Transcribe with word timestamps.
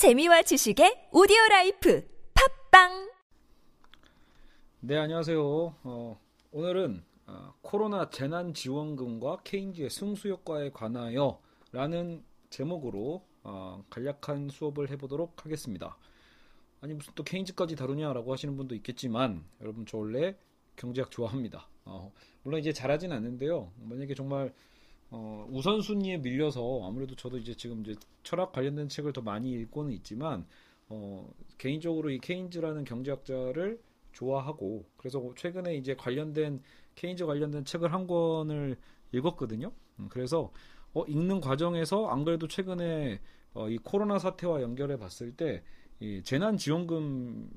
재미와 0.00 0.40
지식의 0.40 1.10
오디오 1.12 1.36
라이프 1.50 2.08
팟빵 2.70 3.10
네, 4.80 4.96
안녕하세요. 4.96 5.38
어, 5.42 6.18
오늘은 6.52 7.04
어, 7.26 7.52
코로나 7.60 8.08
재난 8.08 8.54
지원금과 8.54 9.42
케인즈의 9.44 9.90
승수 9.90 10.30
효과에 10.30 10.70
관하여 10.70 11.42
라는 11.72 12.24
제목으로 12.48 13.26
어, 13.42 13.84
간략한 13.90 14.48
수업을 14.48 14.88
해 14.88 14.96
보도록 14.96 15.44
하겠습니다. 15.44 15.98
아니 16.80 16.94
무슨 16.94 17.12
또 17.14 17.22
케인즈까지 17.22 17.76
다루냐라고 17.76 18.32
하시는 18.32 18.56
분도 18.56 18.74
있겠지만 18.76 19.44
여러분 19.60 19.84
저 19.84 19.98
원래 19.98 20.34
경제학 20.76 21.10
좋아합니다. 21.10 21.68
어, 21.84 22.10
물론 22.42 22.58
이제 22.58 22.72
잘하진 22.72 23.12
않는데요. 23.12 23.70
만약에 23.76 24.14
정말 24.14 24.54
어, 25.10 25.46
우선순위에 25.50 26.18
밀려서 26.18 26.82
아무래도 26.84 27.14
저도 27.16 27.38
이제 27.38 27.54
지금 27.54 27.80
이제 27.80 27.94
철학 28.22 28.52
관련된 28.52 28.88
책을 28.88 29.12
더 29.12 29.20
많이 29.20 29.50
읽고는 29.52 29.92
있지만 29.92 30.46
어, 30.88 31.28
개인적으로 31.58 32.10
이 32.10 32.18
케인즈라는 32.18 32.84
경제학자를 32.84 33.80
좋아하고 34.12 34.86
그래서 34.96 35.22
최근에 35.36 35.76
이제 35.76 35.94
관련된 35.94 36.62
케인즈 36.94 37.26
관련된 37.26 37.64
책을 37.64 37.92
한 37.92 38.06
권을 38.06 38.76
읽었거든요. 39.12 39.72
음, 39.98 40.08
그래서 40.08 40.52
어, 40.92 41.04
읽는 41.04 41.40
과정에서 41.40 42.06
안 42.08 42.24
그래도 42.24 42.48
최근에 42.48 43.20
어, 43.54 43.68
이 43.68 43.78
코로나 43.78 44.18
사태와 44.18 44.62
연결해 44.62 44.96
봤을 44.96 45.32
때 45.36 45.62
이 46.00 46.22
재난지원금 46.22 47.50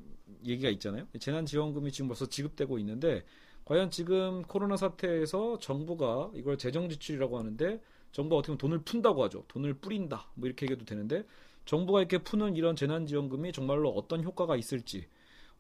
얘기가 0.46 0.70
있잖아요. 0.72 1.08
재난지원금이 1.18 1.91
지금 1.91 2.10
벌써 2.10 2.26
지급되고 2.26 2.77
있는데 2.80 3.24
과연 3.66 3.91
지금 3.91 4.41
코로나 4.44 4.76
사태에서 4.76 5.59
정부가 5.59 6.31
이걸 6.35 6.58
재정 6.58 6.90
지출이라고 6.90 7.38
하는데 7.38 7.81
정부가 8.12 8.40
어떻게 8.40 8.52
보면 8.52 8.58
돈을 8.58 8.80
푼다고 8.84 9.23
하죠. 9.23 9.45
돈을 9.48 9.76
뿌린다. 9.76 10.30
뭐 10.35 10.48
이렇게 10.48 10.66
얘기해도 10.66 10.85
되는데 10.85 11.26
정부가 11.66 11.99
이렇게 11.99 12.18
푸는 12.18 12.55
이런 12.55 12.76
재난지원금이 12.76 13.54
정말로 13.54 13.90
어떤 13.90 14.23
효과가 14.23 14.57
있을지 14.57 15.07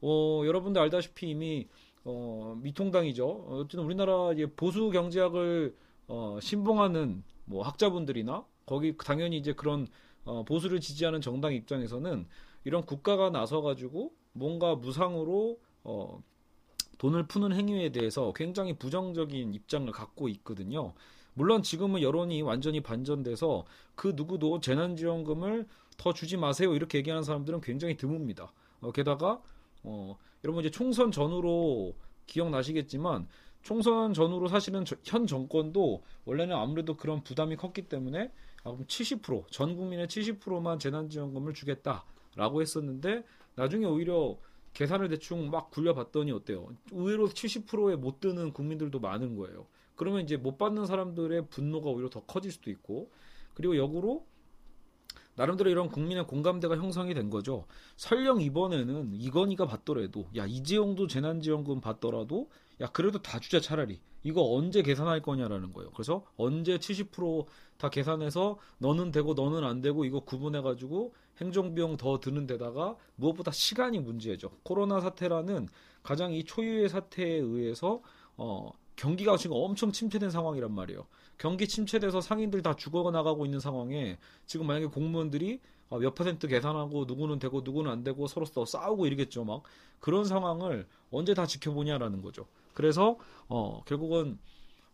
어, 0.01 0.43
여러분들 0.45 0.81
알다시피 0.81 1.29
이미 1.29 1.67
어, 2.03 2.57
미통당이죠. 2.61 3.45
어쨌든 3.49 3.85
우리나라 3.85 4.31
보수 4.55 4.89
경제학을 4.89 5.75
어, 6.07 6.37
신봉하는 6.41 7.23
뭐 7.45 7.63
학자분들이나 7.63 8.45
거기 8.65 8.95
당연히 8.97 9.37
이제 9.37 9.53
그런 9.53 9.87
어, 10.25 10.43
보수를 10.43 10.81
지지하는 10.81 11.21
정당 11.21 11.53
입장에서는 11.53 12.27
이런 12.65 12.85
국가가 12.85 13.29
나서 13.29 13.61
가지고 13.61 14.13
뭔가 14.33 14.75
무상으로 14.75 15.59
어, 15.83 16.21
돈을 17.03 17.27
푸는 17.27 17.51
행위에 17.51 17.89
대해서 17.89 18.31
굉장히 18.31 18.77
부정적인 18.77 19.53
입장을 19.53 19.91
갖고 19.91 20.29
있거든요. 20.29 20.93
물론 21.33 21.61
지금은 21.61 22.01
여론이 22.01 22.41
완전히 22.43 22.79
반전돼서 22.79 23.65
그 23.93 24.13
누구도 24.15 24.61
재난지원금을 24.61 25.67
더 25.97 26.13
주지 26.13 26.37
마세요 26.37 26.73
이렇게 26.73 26.99
얘기하는 26.99 27.23
사람들은 27.23 27.59
굉장히 27.59 27.97
드뭅니다. 27.97 28.51
어, 28.79 28.93
게다가 28.93 29.41
어, 29.83 30.17
여러분 30.45 30.63
이제 30.63 30.71
총선 30.71 31.11
전후로 31.11 31.93
기억나시겠지만 32.25 33.27
총선 33.63 34.13
전후로 34.13 34.47
사실은 34.47 34.85
저, 34.85 34.95
현 35.03 35.27
정권도 35.27 36.03
원래는 36.23 36.55
아무래도 36.55 36.95
그런 36.95 37.21
부담이 37.21 37.57
컸기 37.57 37.89
때문에 37.89 38.31
아, 38.63 38.77
70%전 38.77 39.75
국민의 39.75 40.07
70%만 40.07 40.79
재난지원금을 40.79 41.53
주겠다라고 41.53 42.61
했었는데 42.61 43.25
나중에 43.55 43.85
오히려 43.85 44.37
계산을 44.73 45.09
대충 45.09 45.49
막 45.49 45.69
굴려봤더니 45.71 46.31
어때요? 46.31 46.67
의외로 46.91 47.27
70%에 47.29 47.95
못 47.95 48.19
드는 48.19 48.53
국민들도 48.53 48.99
많은 48.99 49.35
거예요. 49.35 49.67
그러면 49.95 50.21
이제 50.21 50.37
못 50.37 50.57
받는 50.57 50.85
사람들의 50.85 51.47
분노가 51.49 51.89
오히려 51.89 52.09
더 52.09 52.21
커질 52.21 52.51
수도 52.51 52.71
있고 52.71 53.11
그리고 53.53 53.77
역으로 53.77 54.25
나름대로 55.35 55.69
이런 55.69 55.89
국민의 55.89 56.27
공감대가 56.27 56.77
형성이 56.77 57.13
된 57.13 57.29
거죠. 57.29 57.65
설령 57.95 58.41
이번에는 58.41 59.13
이건희가 59.15 59.65
받더라도 59.65 60.27
야 60.35 60.45
이재용도 60.45 61.07
재난지원금 61.07 61.81
받더라도 61.81 62.49
야 62.81 62.87
그래도 62.87 63.21
다 63.21 63.39
주자 63.39 63.59
차라리 63.59 63.99
이거 64.23 64.43
언제 64.53 64.81
계산할 64.81 65.21
거냐라는 65.21 65.73
거예요. 65.73 65.91
그래서 65.91 66.25
언제 66.37 66.77
70%다 66.77 67.89
계산해서 67.89 68.57
너는 68.77 69.11
되고 69.11 69.33
너는 69.33 69.63
안 69.63 69.81
되고 69.81 70.05
이거 70.05 70.19
구분해 70.19 70.61
가지고 70.61 71.13
행정비용 71.43 71.97
더 71.97 72.19
드는 72.19 72.47
데다가 72.47 72.95
무엇보다 73.15 73.51
시간이 73.51 73.99
문제죠. 73.99 74.51
코로나 74.63 75.01
사태라는 75.01 75.67
가장 76.01 76.33
이 76.33 76.43
초유의 76.43 76.89
사태에 76.89 77.35
의해서 77.35 78.01
어 78.37 78.71
경기가 78.95 79.37
지금 79.37 79.57
엄청 79.57 79.91
침체된 79.91 80.29
상황이란 80.29 80.71
말이에요. 80.71 81.05
경기 81.37 81.67
침체돼서 81.67 82.21
상인들 82.21 82.61
다 82.61 82.75
죽어 82.75 83.09
나가고 83.11 83.45
있는 83.45 83.59
상황에 83.59 84.17
지금 84.45 84.67
만약에 84.67 84.85
공무원들이 84.87 85.59
어, 85.89 85.99
몇 85.99 86.15
퍼센트 86.15 86.47
계산하고 86.47 87.05
누구는 87.05 87.39
되고 87.39 87.61
누구는 87.61 87.91
안 87.91 88.03
되고 88.03 88.27
서로 88.27 88.45
또 88.53 88.65
싸우고 88.65 89.05
이러겠죠. 89.05 89.43
막 89.43 89.63
그런 89.99 90.25
상황을 90.25 90.87
언제 91.11 91.33
다 91.33 91.45
지켜보냐라는 91.45 92.21
거죠. 92.21 92.47
그래서 92.73 93.17
어 93.47 93.83
결국은 93.85 94.39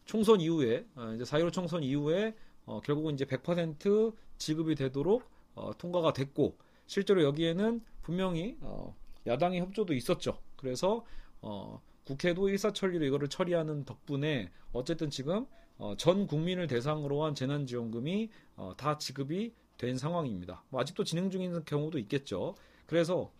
총선 0.05 0.41
이후에 0.41 0.85
어, 0.95 1.13
이제 1.15 1.23
4.15 1.23 1.53
총선 1.53 1.83
이후에 1.83 2.35
어 2.65 2.81
결국은 2.81 3.13
이제 3.13 3.25
100% 3.25 4.13
지급이 4.37 4.75
되도록 4.75 5.23
어 5.59 5.77
통과가 5.77 6.13
됐고 6.13 6.57
실제로 6.87 7.23
여기에는 7.23 7.81
분명히 8.01 8.57
어 8.61 8.95
야당의 9.27 9.59
협조도 9.61 9.93
있었죠. 9.93 10.37
그래서 10.55 11.05
어 11.41 11.81
국회도 12.05 12.49
일사천리로 12.49 13.05
이거를 13.05 13.27
처리하는 13.27 13.85
덕분에 13.85 14.49
어쨌든 14.73 15.09
지금 15.09 15.45
어, 15.77 15.95
전 15.95 16.27
국민을 16.27 16.67
대상으로 16.67 17.23
한 17.23 17.33
재난지원금이 17.35 18.29
어, 18.57 18.73
다 18.75 18.97
지급이 18.97 19.53
된 19.77 19.97
상황입니다. 19.97 20.63
뭐 20.69 20.81
아직도 20.81 21.03
진행 21.05 21.29
중인 21.29 21.63
경우도 21.63 21.97
있겠죠. 21.99 22.55
그래서 22.85 23.31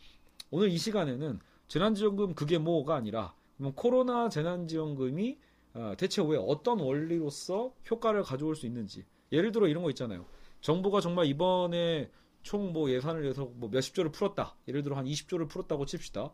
오늘 0.50 0.70
이 0.70 0.78
시간에는 0.78 1.40
재난지원금 1.68 2.36
그게 2.36 2.58
뭐가 2.58 2.96
아니라 2.96 3.34
코로나 3.76 4.30
재난지원금이 4.30 5.38
어, 5.74 5.94
대체 5.98 6.22
왜 6.22 6.38
어떤 6.38 6.80
원리로서 6.80 7.74
효과를 7.90 8.24
가져올 8.24 8.56
수 8.56 8.66
있는지 8.66 9.06
예를 9.32 9.52
들어 9.52 9.68
이런 9.68 9.84
거 9.84 9.90
있잖아요. 9.90 10.26
정부가 10.62 11.02
정말 11.02 11.26
이번에 11.28 12.10
총 12.42 12.72
뭐 12.74 12.90
예산을 12.90 13.24
내서 13.24 13.46
뭐 13.56 13.70
몇십 13.70 13.94
조를 13.96 14.12
풀었다. 14.12 14.56
예를 14.68 14.84
들어 14.84 14.96
한 14.96 15.06
20조를 15.06 15.50
풀었다고 15.50 15.86
칩시다. 15.86 16.32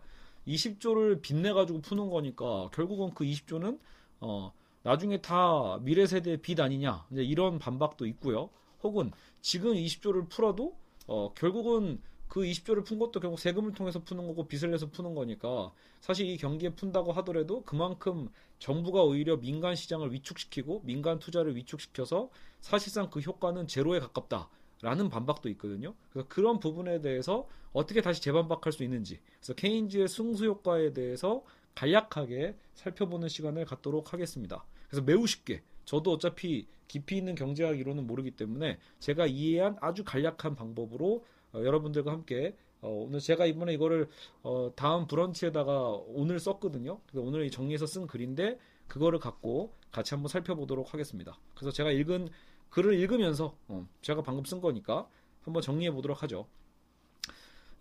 20조를 0.47 1.22
빚내 1.22 1.53
가지고 1.53 1.81
푸는 1.81 2.09
거니까 2.09 2.69
결국은 2.74 3.13
그 3.13 3.24
20조는 3.25 3.80
어 4.22 4.53
나중에 4.84 5.22
다 5.22 5.80
미래 5.81 6.06
세대의 6.06 6.38
빚 6.38 6.59
아니냐 6.59 7.08
이제 7.12 7.24
이런 7.24 7.58
반박도 7.59 8.06
있고요. 8.08 8.50
혹은 8.84 9.12
지금 9.41 9.74
20조를 9.74 10.30
풀어도 10.30 10.75
어 11.07 11.34
결국은 11.34 12.00
그 12.28 12.41
20조를 12.41 12.86
푼 12.86 13.00
것도 13.00 13.19
결국 13.19 13.40
세금을 13.40 13.74
통해서 13.74 14.03
푸는 14.03 14.28
거고 14.28 14.47
빚을 14.47 14.72
내서 14.72 14.90
푸는 14.90 15.16
거니까 15.16 15.72
사실 16.02 16.28
이 16.28 16.38
경기에 16.38 16.69
푼다고 16.75 17.12
하더라도 17.13 17.63
그만큼 17.63 18.30
정부가 18.59 19.03
오히려 19.03 19.38
민간 19.38 19.75
시장을 19.75 20.12
위축시키고 20.13 20.81
민간 20.84 21.19
투자를 21.19 21.56
위축시켜서 21.56 22.30
사실상 22.62 23.09
그 23.09 23.19
효과는 23.19 23.68
제로에 23.68 24.00
가깝다. 24.00 24.50
라는 24.81 25.09
반박도 25.09 25.50
있거든요. 25.52 25.96
그래서 26.12 26.28
그런 26.28 26.59
부분에 26.59 27.02
대해서 27.02 27.47
어떻게 27.74 28.02
다시 28.02 28.22
재반박할 28.22 28.74
수 28.74 28.84
있는지. 28.84 29.19
그래서 29.40 29.53
케인즈의 29.53 30.07
승수 30.07 30.46
효과에 30.46 30.94
대해서 30.94 31.44
간략하게 31.75 32.56
살펴보는 32.74 33.28
시간을 33.28 33.66
갖도록 33.66 34.13
하겠습니다. 34.13 34.66
그래서 34.90 35.03
매우 35.03 35.25
쉽게 35.25 35.63
저도 35.86 36.12
어차피 36.12 36.68
깊이 36.88 37.18
있는 37.18 37.36
경제학 37.36 37.80
이론은 37.80 38.06
모르기 38.06 38.31
때문에 38.31 38.78
제가 39.00 39.25
이해한 39.25 39.78
아주 39.81 40.03
간략한 40.03 40.56
방법으로 40.56 41.16
어, 41.16 41.34
여러분들과 41.63 42.11
함께 42.11 42.55
어, 42.81 42.89
오늘 42.89 43.19
제가 43.19 43.45
이번에 43.45 43.73
이거를 43.73 44.07
어, 44.43 44.71
다음 44.75 45.07
브런치에다가 45.07 45.91
오늘 46.07 46.39
썼거든요. 46.39 46.99
오늘 47.16 47.49
정리해서 47.49 47.85
쓴 47.85 48.07
글인데 48.07 48.59
그거를 48.88 49.19
갖고 49.19 49.73
같이 49.91 50.13
한번 50.13 50.29
살펴보도록 50.29 50.94
하겠습니다. 50.94 51.38
그래서 51.55 51.71
제가 51.71 51.91
읽은 51.91 52.29
글을 52.69 52.94
읽으면서 52.99 53.55
어, 53.67 53.88
제가 54.01 54.21
방금 54.21 54.44
쓴 54.45 54.61
거니까 54.61 55.07
한번 55.44 55.61
정리해 55.61 55.91
보도록 55.91 56.21
하죠. 56.23 56.47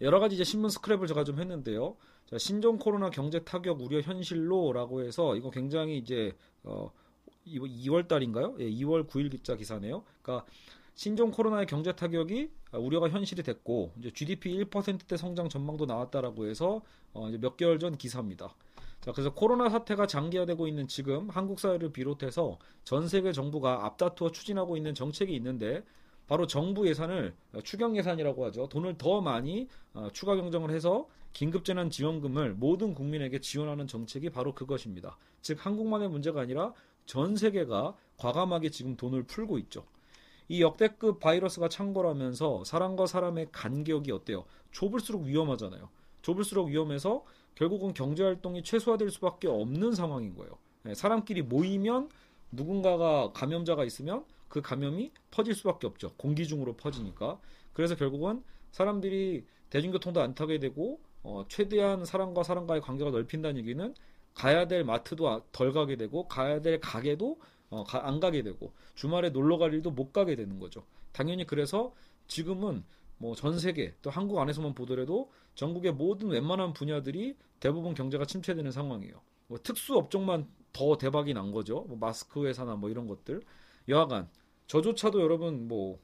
여러 0.01 0.21
가지 0.21 0.35
이제 0.35 0.45
신문 0.45 0.71
스크랩을 0.71 1.09
제가 1.09 1.25
좀 1.25 1.39
했는데요. 1.39 1.97
자, 2.27 2.39
신종 2.39 2.79
코로나 2.79 3.11
경제 3.11 3.41
타격 3.45 3.81
우려 3.81 4.01
현실로라고 4.01 5.03
해서 5.03 5.37
이거 5.37 5.51
굉장히 5.51 5.99
이제 5.99 6.37
어 6.63 6.91
2월 7.47 8.09
달인가요? 8.09 8.57
예, 8.59 8.71
2월 8.71 9.07
9일 9.07 9.31
기자 9.31 9.55
기사네요. 9.55 10.05
그러니까 10.23 10.47
신종 10.95 11.33
코로나의 11.33 11.67
경제 11.67 11.93
타격이 11.93 12.51
우려가 12.73 13.09
현실이 13.09 13.43
됐고 13.43 13.93
이제 13.99 14.11
GDP 14.13 14.65
1%대 14.65 15.17
성장 15.17 15.49
전망도 15.49 15.87
나왔다라고 15.87 16.47
해서 16.47 16.83
어 17.13 17.29
이제 17.29 17.39
몇 17.39 17.57
개월 17.57 17.79
전 17.79 17.97
기사입니다. 17.97 18.55
자, 19.01 19.13
그래서 19.13 19.35
코로나 19.35 19.69
사태가 19.69 20.07
장기화되고 20.07 20.67
있는 20.67 20.89
지금 20.89 21.29
한국 21.29 21.61
사회를 21.61 21.93
비롯해서 21.93 22.59
전 22.85 23.07
세계 23.07 23.33
정부가 23.33 23.85
앞다투어 23.85 24.31
추진하고 24.31 24.77
있는 24.77 24.95
정책이 24.95 25.35
있는데 25.35 25.85
바로 26.27 26.47
정부 26.47 26.89
예산을 26.89 27.35
추경 27.65 27.97
예산이라고 27.97 28.47
하죠. 28.47 28.69
돈을 28.69 28.97
더 28.97 29.21
많이 29.21 29.69
어, 29.93 30.09
추가 30.13 30.37
경정을 30.37 30.71
해서 30.71 31.07
긴급재난 31.35 31.91
지원금을 31.91 32.55
모든 32.55 32.95
국민에게 32.95 33.41
지원하는 33.41 33.87
정책이 33.87 34.31
바로 34.31 34.55
그것입니다. 34.55 35.19
즉 35.43 35.59
한국만의 35.67 36.09
문제가 36.09 36.41
아니라 36.41 36.73
전 37.05 37.37
세계가 37.37 37.95
과감하게 38.17 38.71
지금 38.71 38.97
돈을 38.97 39.25
풀고 39.25 39.59
있죠. 39.59 39.85
이 40.49 40.61
역대급 40.63 41.21
바이러스가 41.21 41.69
창궐하면서 41.69 42.65
사람과 42.65 43.07
사람의 43.07 43.49
간격이 43.53 44.13
어때요? 44.13 44.45
좁을수록 44.73 45.23
위험하잖아요. 45.23 45.89
좁을수록 46.23 46.69
위험해서 46.69 47.25
결국은 47.55 47.95
경제 47.95 48.23
활동이 48.25 48.63
최소화될 48.63 49.11
수밖에 49.11 49.49
없는 49.49 49.93
상황인 49.93 50.35
거예요. 50.35 50.59
네, 50.83 50.95
사람끼리 50.95 51.43
모이면 51.43 52.11
누군가가 52.53 53.33
감염자가 53.33 53.85
있으면 53.85 54.25
그 54.49 54.61
감염이 54.61 55.13
퍼질 55.31 55.55
수밖에 55.55 55.87
없죠. 55.87 56.13
공기 56.17 56.47
중으로 56.47 56.77
퍼지니까. 56.77 57.41
그래서 57.73 57.97
결국은 57.97 58.43
사람들이 58.71 59.45
대중교통도 59.71 60.21
안 60.21 60.35
타게 60.35 60.59
되고 60.59 61.01
어, 61.23 61.45
최대한 61.49 62.05
사람과 62.05 62.43
사람과의 62.43 62.83
관계가 62.83 63.11
넓힌다는 63.11 63.61
얘기는 63.61 63.95
가야 64.35 64.67
될 64.67 64.85
마트도 64.85 65.29
아, 65.29 65.43
덜 65.53 65.73
가게 65.73 65.97
되고 65.97 66.29
가야 66.29 66.61
될 66.61 66.81
가게도 66.81 67.39
어, 67.75 67.85
가, 67.85 68.07
안 68.07 68.21
가게 68.21 68.43
되고 68.43 68.73
주말에 68.95 69.31
놀러 69.31 69.59
갈 69.59 69.73
일도 69.75 69.91
못 69.91 70.13
가게 70.13 70.37
되는 70.37 70.59
거죠. 70.59 70.85
당연히 71.13 71.45
그래서 71.47 71.93
지금은 72.29 72.85
뭐 73.19 73.35
전 73.35 73.59
세계 73.59 73.95
또 74.03 74.11
한국 74.11 74.39
안에서만 74.39 74.75
보더라도 74.75 75.31
전국의 75.55 75.93
모든 75.93 76.29
웬만한 76.29 76.73
분야들이 76.73 77.37
대부분 77.61 77.95
경제가 77.95 78.25
침체되는 78.27 78.71
상황이에요. 78.73 79.21
뭐 79.47 79.59
특수 79.63 79.97
업종만 79.97 80.49
더 80.73 80.97
대박이 80.99 81.33
난 81.35 81.53
거죠. 81.53 81.83
뭐 81.89 81.97
마스크 81.99 82.45
회사나 82.47 82.77
뭐 82.77 82.91
이런 82.91 83.07
것들. 83.07 83.43
여하간 83.89 84.29
저조차도 84.67 85.21
여러분 85.21 85.69
뭐 85.69 85.99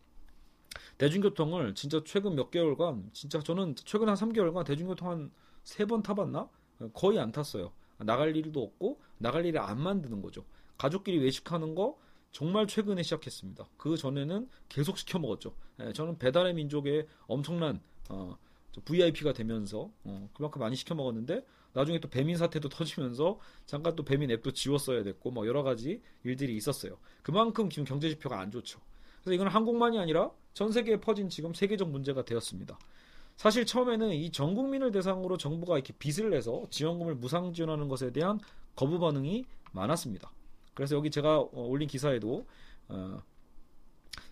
대중교통을 0.99 1.75
진짜 1.75 2.01
최근 2.05 2.35
몇 2.35 2.51
개월간 2.51 3.11
진짜 3.13 3.41
저는 3.41 3.75
최근 3.77 4.09
한 4.09 4.15
3개월간 4.17 4.65
대중교통 4.65 5.09
한 5.11 5.31
세 5.65 5.85
번 5.87 6.03
타봤나? 6.03 6.49
거의 6.95 7.19
안 7.19 7.33
탔어요. 7.33 7.73
나갈 7.99 8.35
일도 8.35 8.63
없고 8.63 8.99
나갈 9.19 9.45
일을 9.45 9.61
안 9.61 9.79
만드는 9.81 10.23
거죠. 10.23 10.45
가족끼리 10.81 11.19
외식하는 11.19 11.75
거 11.75 11.99
정말 12.33 12.67
최근에 12.67 13.03
시작했습니다. 13.03 13.69
그 13.77 13.99
전에는 13.99 14.49
계속 14.71 14.97
시켜 14.97 15.19
먹었죠. 15.19 15.55
예, 15.81 15.93
저는 15.93 16.17
배달의 16.17 16.55
민족에 16.55 17.07
엄청난 17.27 17.83
어, 18.09 18.39
VIP가 18.87 19.35
되면서 19.35 19.91
어, 20.05 20.31
그만큼 20.33 20.61
많이 20.61 20.77
시켜 20.77 20.95
먹었는데 20.95 21.45
나중에 21.75 22.01
또 22.01 22.09
배민 22.09 22.39
사태도 22.39 22.71
터지면서 22.71 23.39
잠깐 23.67 23.95
또 23.95 24.05
배민 24.07 24.31
앱도 24.31 24.53
지웠어야 24.53 25.03
됐고 25.03 25.31
뭐 25.33 25.47
여러 25.47 25.63
가지 25.63 26.01
일들이 26.25 26.57
있었어요. 26.57 26.97
그만큼 27.23 27.69
지금 27.69 27.85
경제 27.85 28.09
지표가 28.09 28.41
안 28.41 28.51
좋죠. 28.51 28.81
그래서 29.21 29.35
이건 29.35 29.49
한국만이 29.49 29.99
아니라 29.99 30.31
전 30.55 30.73
세계에 30.73 30.99
퍼진 30.99 31.29
지금 31.29 31.53
세계적 31.53 31.91
문제가 31.91 32.25
되었습니다. 32.25 32.79
사실 33.37 33.67
처음에는 33.67 34.15
이 34.15 34.31
전 34.33 34.55
국민을 34.55 34.93
대상으로 34.93 35.37
정부가 35.37 35.75
이렇게 35.77 35.93
빚을 35.99 36.31
내서 36.31 36.67
지원금을 36.71 37.17
무상 37.17 37.53
지원하는 37.53 37.89
것에 37.89 38.13
대한 38.13 38.41
거부 38.75 38.99
반응이 38.99 39.45
많았습니다. 39.73 40.31
그래서 40.81 40.97
여기 40.97 41.11
제가 41.11 41.41
어, 41.41 41.51
올린 41.53 41.87
기사에도 41.87 42.47
어, 42.89 43.23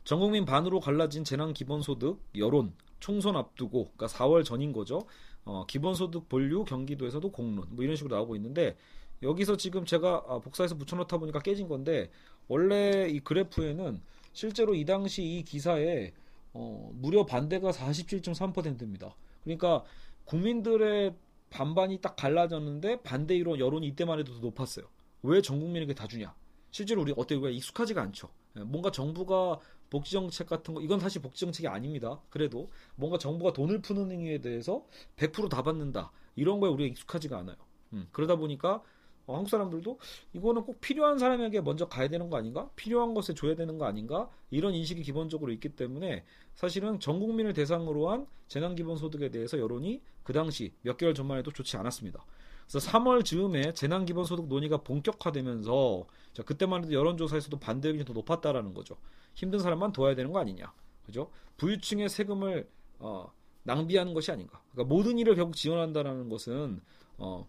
전 0.03 0.19
국민 0.19 0.47
반으로 0.47 0.81
갈라진 0.81 1.23
재난 1.23 1.53
기본소득 1.53 2.23
여론 2.37 2.73
총선 3.01 3.37
앞두고 3.37 3.91
그러니까 3.95 4.07
4월 4.07 4.47
전인 4.47 4.73
거죠. 4.73 5.03
어, 5.45 5.67
기본소득 5.67 6.31
본류 6.31 6.65
경기도에서도 6.65 7.31
공론 7.33 7.67
뭐 7.69 7.85
이런 7.85 7.97
식으로 7.97 8.17
나오고 8.17 8.35
있는데 8.37 8.79
여기서 9.23 9.59
지금 9.59 9.85
제가 9.85 10.25
아, 10.27 10.39
복사해서 10.39 10.75
붙여놓다 10.75 11.19
보니까 11.19 11.41
깨진 11.41 11.69
건데 11.69 12.11
원래 12.47 13.11
이 13.11 13.21
그래프에는 13.21 14.01
실제로 14.33 14.75
이 14.75 14.87
당시 14.87 15.23
이 15.23 15.43
기사에 15.43 16.15
어, 16.55 16.91
무려 16.95 17.27
반대가 17.27 17.73
47.3%입니다. 17.73 19.15
그러니까 19.45 19.85
국민들의 20.25 21.15
반반이 21.51 22.01
딱 22.01 22.17
갈라졌는데 22.17 23.03
반대 23.03 23.37
이론 23.37 23.59
여론이 23.59 23.87
이때만 23.89 24.19
해도 24.21 24.33
더 24.33 24.39
높았어요. 24.39 24.87
왜 25.23 25.41
전 25.43 25.61
국민에게 25.61 25.95
다 25.95 26.07
주냐? 26.07 26.35
실제로 26.71 27.03
우리 27.03 27.13
어때요? 27.17 27.41
왜 27.41 27.53
익숙하지가 27.53 28.01
않죠. 28.03 28.29
예, 28.57 28.61
뭔가 28.63 28.91
정부가 28.91 29.59
복지 29.91 30.13
정책 30.13 30.47
같은 30.49 30.75
거 30.75 30.81
이건 30.83 31.01
사실 31.01 31.23
복지 31.23 31.41
정책이 31.41 31.67
아닙니다. 31.69 32.21
그래도 32.31 32.69
뭔가 32.95 33.19
정부가 33.19 33.53
돈을 33.53 33.81
푸는 33.81 34.11
행위에 34.11 34.41
대해서 34.41 34.85
100%다 35.17 35.63
받는다 35.63 36.11
이런 36.37 36.61
거에 36.61 36.71
우리가 36.71 36.89
익숙하지가 36.91 37.39
않아요. 37.39 37.57
음, 37.95 38.07
그러다 38.13 38.37
보니까 38.37 38.83
어, 39.27 39.35
한국 39.35 39.51
사람들도 39.51 39.99
이거는 40.33 40.63
꼭 40.63 40.81
필요한 40.81 41.19
사람에게 41.19 41.61
먼저 41.61 41.87
가야 41.87 42.09
되는 42.09 42.31
거 42.31 42.37
아닌가? 42.39 42.71
필요한 42.77 43.13
것에 43.15 43.35
줘야 43.35 43.55
되는 43.57 43.77
거 43.79 43.85
아닌가? 43.87 44.31
이런 44.51 44.75
인식이 44.75 45.03
기본적으로 45.03 45.53
있기 45.53 45.71
때문에 45.71 46.25
사실은 46.55 46.99
전 47.01 47.19
국민을 47.21 47.53
대상으로 47.53 48.11
한 48.11 48.27
재난 48.47 48.75
기본 48.75 48.97
소득에 48.97 49.31
대해서 49.31 49.59
여론이 49.59 50.03
그 50.23 50.33
당시 50.33 50.73
몇 50.83 50.97
개월 50.97 51.15
전만 51.15 51.39
해도 51.39 51.51
좋지 51.53 51.77
않았습니다. 51.77 52.25
그래서 52.69 52.91
3월 52.91 53.25
즈음에 53.25 53.73
재난기본소득 53.73 54.47
논의가 54.49 54.79
본격화되면서 54.79 56.07
자, 56.35 56.43
그때만 56.43 56.85
해도 56.85 56.93
여론조사에서도 56.93 57.59
반대 57.59 57.89
의견이 57.89 58.05
더 58.05 58.13
높았다라는 58.13 58.75
거죠. 58.75 58.97
힘든 59.35 59.59
사람만 59.59 59.93
도와야 59.93 60.15
되는 60.15 60.33
거 60.33 60.39
아니냐. 60.39 60.73
그죠? 61.07 61.31
부유층의 61.57 62.09
세금을 62.11 62.69
어, 62.99 63.33
낭비하는 63.63 64.13
것이 64.15 64.31
아닌가. 64.31 64.61
그러니까 64.73 64.95
모든 64.95 65.19
일을 65.19 65.35
결국 65.35 65.57
지원한다라는 65.57 66.29
것은 66.29 66.81
어, 67.17 67.49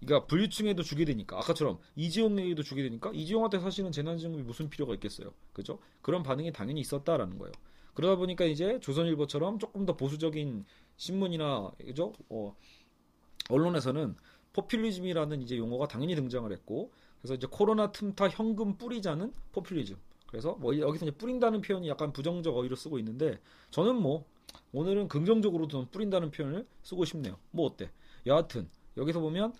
그러니까 0.00 0.26
분류층에도 0.26 0.82
주게 0.82 1.04
되니까 1.04 1.38
아까처럼 1.38 1.78
이지용에게도 1.96 2.62
주게 2.62 2.82
되니까 2.82 3.10
이지용한테 3.12 3.60
사실은 3.60 3.92
재난지원금이 3.92 4.44
무슨 4.44 4.68
필요가 4.68 4.94
있겠어요. 4.94 5.32
그죠? 5.52 5.78
그런 6.02 6.22
반응이 6.22 6.52
당연히 6.52 6.80
있었다라는 6.80 7.38
거예요. 7.38 7.52
그러다 7.94 8.16
보니까 8.16 8.44
이제 8.44 8.78
조선일보처럼 8.80 9.58
조금 9.58 9.86
더 9.86 9.96
보수적인 9.96 10.64
신문이나 10.96 11.72
그죠? 11.78 12.12
어, 12.28 12.54
언론에서는 13.48 14.16
포퓰리즘이라는 14.52 15.42
이제 15.42 15.58
용어가 15.58 15.86
당연히 15.86 16.14
등장을 16.14 16.50
했고 16.50 16.92
그래서 17.20 17.34
이제 17.34 17.46
코로나 17.50 17.92
틈타 17.92 18.28
현금 18.28 18.76
뿌리자는 18.76 19.32
포퓰리즘. 19.52 19.96
그래서 20.26 20.54
뭐 20.60 20.78
여기서 20.78 21.06
이제 21.06 21.16
뿌린다는 21.16 21.60
표현이 21.60 21.88
약간 21.88 22.12
부정적 22.12 22.56
어휘로 22.56 22.76
쓰고 22.76 22.98
있는데 22.98 23.38
저는 23.70 23.96
뭐 23.96 24.24
오늘은 24.72 25.08
긍정적으로 25.08 25.68
좀 25.68 25.86
뿌린다는 25.90 26.30
표현을 26.30 26.66
쓰고 26.82 27.04
싶네요. 27.04 27.36
뭐 27.50 27.66
어때? 27.66 27.90
여하튼 28.26 28.68
여기서 28.96 29.20
보면 29.20 29.52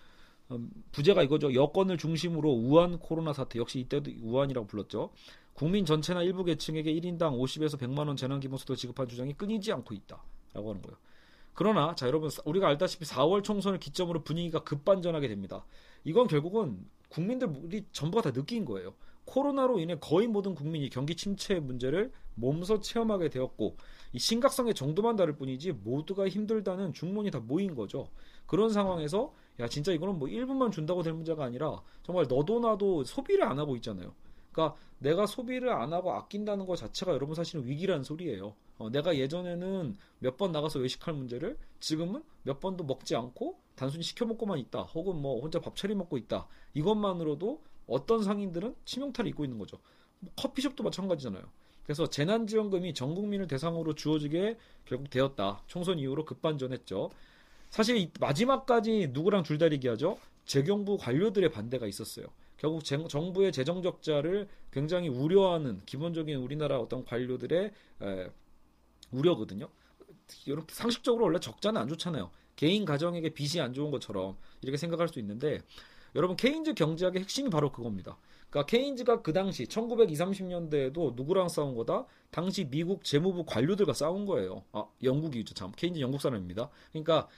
음, 0.50 0.70
부제가 0.92 1.22
이거죠. 1.22 1.54
여권을 1.54 1.98
중심으로 1.98 2.50
우한 2.50 2.98
코로나 2.98 3.32
사태 3.32 3.58
역시 3.58 3.80
이때도 3.80 4.10
우한이라고 4.22 4.66
불렀죠. 4.66 5.10
국민 5.54 5.84
전체나 5.84 6.22
일부 6.22 6.44
계층에게 6.44 6.92
1인당 6.94 7.38
50에서 7.38 7.78
100만 7.78 8.06
원 8.06 8.16
재난 8.16 8.40
기본소득 8.40 8.76
지급한 8.76 9.08
주장이 9.08 9.32
끊이지 9.32 9.72
않고 9.72 9.94
있다라고 9.94 10.70
하는 10.70 10.82
거예요. 10.82 10.98
그러나 11.56 11.94
자 11.94 12.06
여러분 12.06 12.30
우리가 12.44 12.68
알다시피 12.68 13.06
4월 13.06 13.42
총선을 13.42 13.80
기점으로 13.80 14.22
분위기가 14.22 14.62
급반전하게 14.62 15.26
됩니다. 15.26 15.64
이건 16.04 16.28
결국은 16.28 16.86
국민들이 17.08 17.86
전부가 17.92 18.22
다 18.22 18.30
느낀 18.30 18.66
거예요. 18.66 18.92
코로나로 19.24 19.80
인해 19.80 19.96
거의 19.98 20.28
모든 20.28 20.54
국민이 20.54 20.90
경기 20.90 21.16
침체 21.16 21.58
문제를 21.58 22.12
몸소 22.34 22.80
체험하게 22.80 23.30
되었고 23.30 23.78
이 24.12 24.18
심각성의 24.18 24.74
정도만 24.74 25.16
다를 25.16 25.34
뿐이지 25.34 25.72
모두가 25.72 26.28
힘들다는 26.28 26.92
중론이 26.92 27.30
다 27.30 27.40
모인 27.40 27.74
거죠. 27.74 28.10
그런 28.44 28.68
상황에서 28.68 29.32
야 29.58 29.66
진짜 29.66 29.92
이거는 29.92 30.18
뭐 30.18 30.28
1분만 30.28 30.70
준다고 30.70 31.02
될 31.02 31.14
문제가 31.14 31.44
아니라 31.44 31.80
정말 32.02 32.26
너도 32.28 32.60
나도 32.60 33.04
소비를 33.04 33.44
안 33.44 33.58
하고 33.58 33.76
있잖아요. 33.76 34.14
그러니까 34.56 34.74
내가 34.98 35.26
소비를 35.26 35.68
안 35.70 35.92
하고 35.92 36.12
아낀다는 36.12 36.64
것 36.64 36.76
자체가 36.76 37.12
여러분 37.12 37.34
사실은 37.34 37.66
위기라는 37.66 38.02
소리예요. 38.04 38.54
어, 38.78 38.88
내가 38.90 39.16
예전에는 39.16 39.96
몇 40.20 40.36
번 40.38 40.52
나가서 40.52 40.78
외식할 40.78 41.14
문제를 41.14 41.58
지금은 41.80 42.22
몇 42.42 42.58
번도 42.60 42.84
먹지 42.84 43.14
않고 43.14 43.58
단순히 43.74 44.02
시켜 44.02 44.24
먹고만 44.24 44.58
있다. 44.58 44.82
혹은 44.82 45.16
뭐 45.20 45.40
혼자 45.40 45.60
밥 45.60 45.76
차려 45.76 45.94
먹고 45.94 46.16
있다. 46.16 46.48
이것만으로도 46.74 47.62
어떤 47.86 48.22
상인들은 48.24 48.74
치명타를 48.86 49.28
입고 49.30 49.44
있는 49.44 49.58
거죠. 49.58 49.78
뭐 50.20 50.32
커피숍도 50.36 50.82
마찬가지잖아요. 50.82 51.42
그래서 51.84 52.08
재난지원금이 52.08 52.94
전 52.94 53.14
국민을 53.14 53.46
대상으로 53.46 53.94
주어지게 53.94 54.58
결국 54.86 55.10
되었다. 55.10 55.62
총선 55.66 55.98
이후로 55.98 56.24
급반전했죠. 56.24 57.10
사실 57.70 58.10
마지막까지 58.18 59.08
누구랑 59.12 59.44
줄다리기 59.44 59.86
하죠? 59.88 60.18
재경부 60.46 60.96
관료들의 60.98 61.50
반대가 61.50 61.86
있었어요. 61.86 62.26
결국 62.56 62.84
제, 62.84 62.98
정부의 63.08 63.52
재정 63.52 63.82
적자를 63.82 64.48
굉장히 64.70 65.08
우려하는 65.08 65.82
기본적인 65.86 66.36
우리나라 66.36 66.78
어떤 66.78 67.04
관료들의 67.04 67.72
에, 68.02 68.30
우려거든요. 69.10 69.68
이렇게 70.46 70.74
상식적으로 70.74 71.24
원래 71.24 71.38
적자는 71.38 71.80
안 71.80 71.88
좋잖아요. 71.88 72.30
개인 72.56 72.84
가정에게 72.84 73.30
빚이 73.30 73.60
안 73.60 73.72
좋은 73.72 73.90
것처럼 73.90 74.36
이렇게 74.62 74.76
생각할 74.76 75.08
수 75.08 75.18
있는데 75.20 75.60
여러분 76.14 76.36
케인즈 76.36 76.74
경제학의 76.74 77.22
핵심이 77.22 77.50
바로 77.50 77.70
그겁니다. 77.70 78.18
그러니까 78.48 78.66
케인즈가 78.66 79.22
그 79.22 79.32
당시 79.32 79.66
1920, 79.66 80.18
30년대에도 80.18 81.14
누구랑 81.14 81.48
싸운 81.48 81.74
거다? 81.74 82.06
당시 82.30 82.64
미국 82.64 83.04
재무부 83.04 83.44
관료들과 83.44 83.92
싸운 83.92 84.24
거예요. 84.24 84.64
아, 84.72 84.86
영국이죠. 85.02 85.54
참. 85.54 85.72
케인즈 85.76 86.00
영국 86.00 86.20
사람입니다. 86.20 86.70
그러니까 86.92 87.28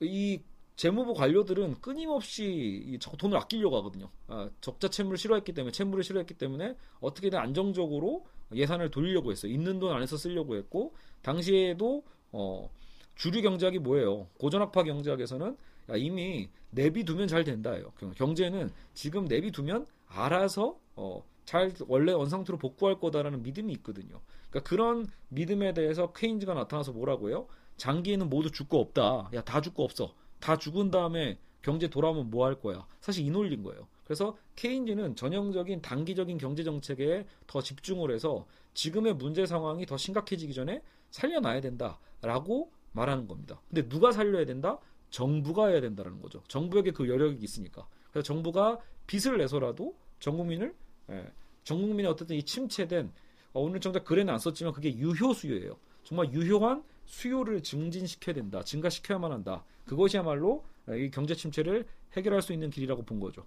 이 0.00 0.40
재무부 0.80 1.12
관료들은 1.12 1.82
끊임없이 1.82 2.98
돈을 3.18 3.36
아끼려고 3.36 3.76
하거든요. 3.76 4.08
아, 4.28 4.48
적자 4.62 4.88
채무를 4.88 5.18
싫어했기 5.18 5.52
때문에 5.52 5.72
채무를 5.72 6.02
싫어했기 6.02 6.32
때문에 6.32 6.74
어떻게든 7.00 7.38
안정적으로 7.38 8.24
예산을 8.54 8.90
돌리려고 8.90 9.30
했어요. 9.30 9.52
있는 9.52 9.78
돈 9.78 9.92
안에서 9.92 10.16
쓰려고 10.16 10.56
했고 10.56 10.94
당시에도 11.20 12.02
어, 12.32 12.70
주류 13.14 13.42
경제학이 13.42 13.78
뭐예요? 13.78 14.28
고전학파 14.38 14.84
경제학에서는 14.84 15.54
야, 15.90 15.96
이미 15.96 16.48
내비 16.70 17.04
두면 17.04 17.28
잘 17.28 17.44
된다예요. 17.44 17.92
경제는 18.16 18.70
지금 18.94 19.28
내비 19.28 19.50
두면 19.50 19.84
알아서 20.06 20.78
어, 20.96 21.22
잘 21.44 21.74
원래 21.88 22.12
원상태로 22.12 22.56
복구할 22.56 22.98
거다라는 22.98 23.42
믿음이 23.42 23.70
있거든요. 23.74 24.18
그러니까 24.48 24.66
그런 24.66 25.06
믿음에 25.28 25.74
대해서 25.74 26.14
케인즈가 26.14 26.54
나타나서 26.54 26.92
뭐라고요? 26.92 27.48
장기에는 27.76 28.30
모두 28.30 28.50
죽고 28.50 28.80
없다. 28.80 29.28
야, 29.34 29.42
다 29.42 29.60
죽고 29.60 29.84
없어. 29.84 30.14
다 30.40 30.56
죽은 30.56 30.90
다음에 30.90 31.38
경제 31.62 31.88
돌아오면 31.88 32.30
뭐 32.30 32.46
할 32.46 32.58
거야? 32.60 32.86
사실 33.00 33.24
이 33.26 33.30
논리인 33.30 33.62
거예요. 33.62 33.86
그래서 34.04 34.36
케인즈는 34.56 35.14
전형적인 35.14 35.82
단기적인 35.82 36.38
경제 36.38 36.64
정책에 36.64 37.26
더 37.46 37.62
집중을 37.62 38.10
해서 38.10 38.46
지금의 38.74 39.14
문제 39.14 39.46
상황이 39.46 39.86
더 39.86 39.96
심각해지기 39.96 40.52
전에 40.54 40.82
살려놔야 41.10 41.60
된다라고 41.60 42.72
말하는 42.92 43.28
겁니다. 43.28 43.60
근데 43.68 43.88
누가 43.88 44.10
살려야 44.10 44.46
된다? 44.46 44.78
정부가 45.10 45.68
해야 45.68 45.80
된다는 45.80 46.20
거죠. 46.20 46.42
정부에게 46.48 46.92
그 46.92 47.08
여력이 47.08 47.42
있으니까. 47.44 47.86
그래서 48.10 48.24
정부가 48.24 48.78
빚을 49.06 49.38
내서라도 49.38 49.94
전 50.18 50.36
국민을 50.36 50.74
예, 51.10 51.30
전 51.64 51.80
국민의 51.80 52.06
어쨌든 52.10 52.36
이 52.36 52.42
침체된 52.42 53.12
어, 53.52 53.60
오늘 53.60 53.80
정작 53.80 54.04
글에는 54.04 54.32
안 54.32 54.38
썼지만 54.38 54.72
그게 54.72 54.94
유효 54.96 55.32
수요예요. 55.34 55.76
정말 56.04 56.32
유효한 56.32 56.82
수요를 57.06 57.62
증진시켜야 57.62 58.34
된다. 58.34 58.62
증가시켜야만 58.62 59.32
한다. 59.32 59.64
그것이야말로 59.90 60.62
이 60.88 61.10
경제 61.10 61.34
침체를 61.34 61.84
해결할 62.12 62.42
수 62.42 62.52
있는 62.52 62.70
길이라고 62.70 63.02
본 63.02 63.18
거죠. 63.18 63.44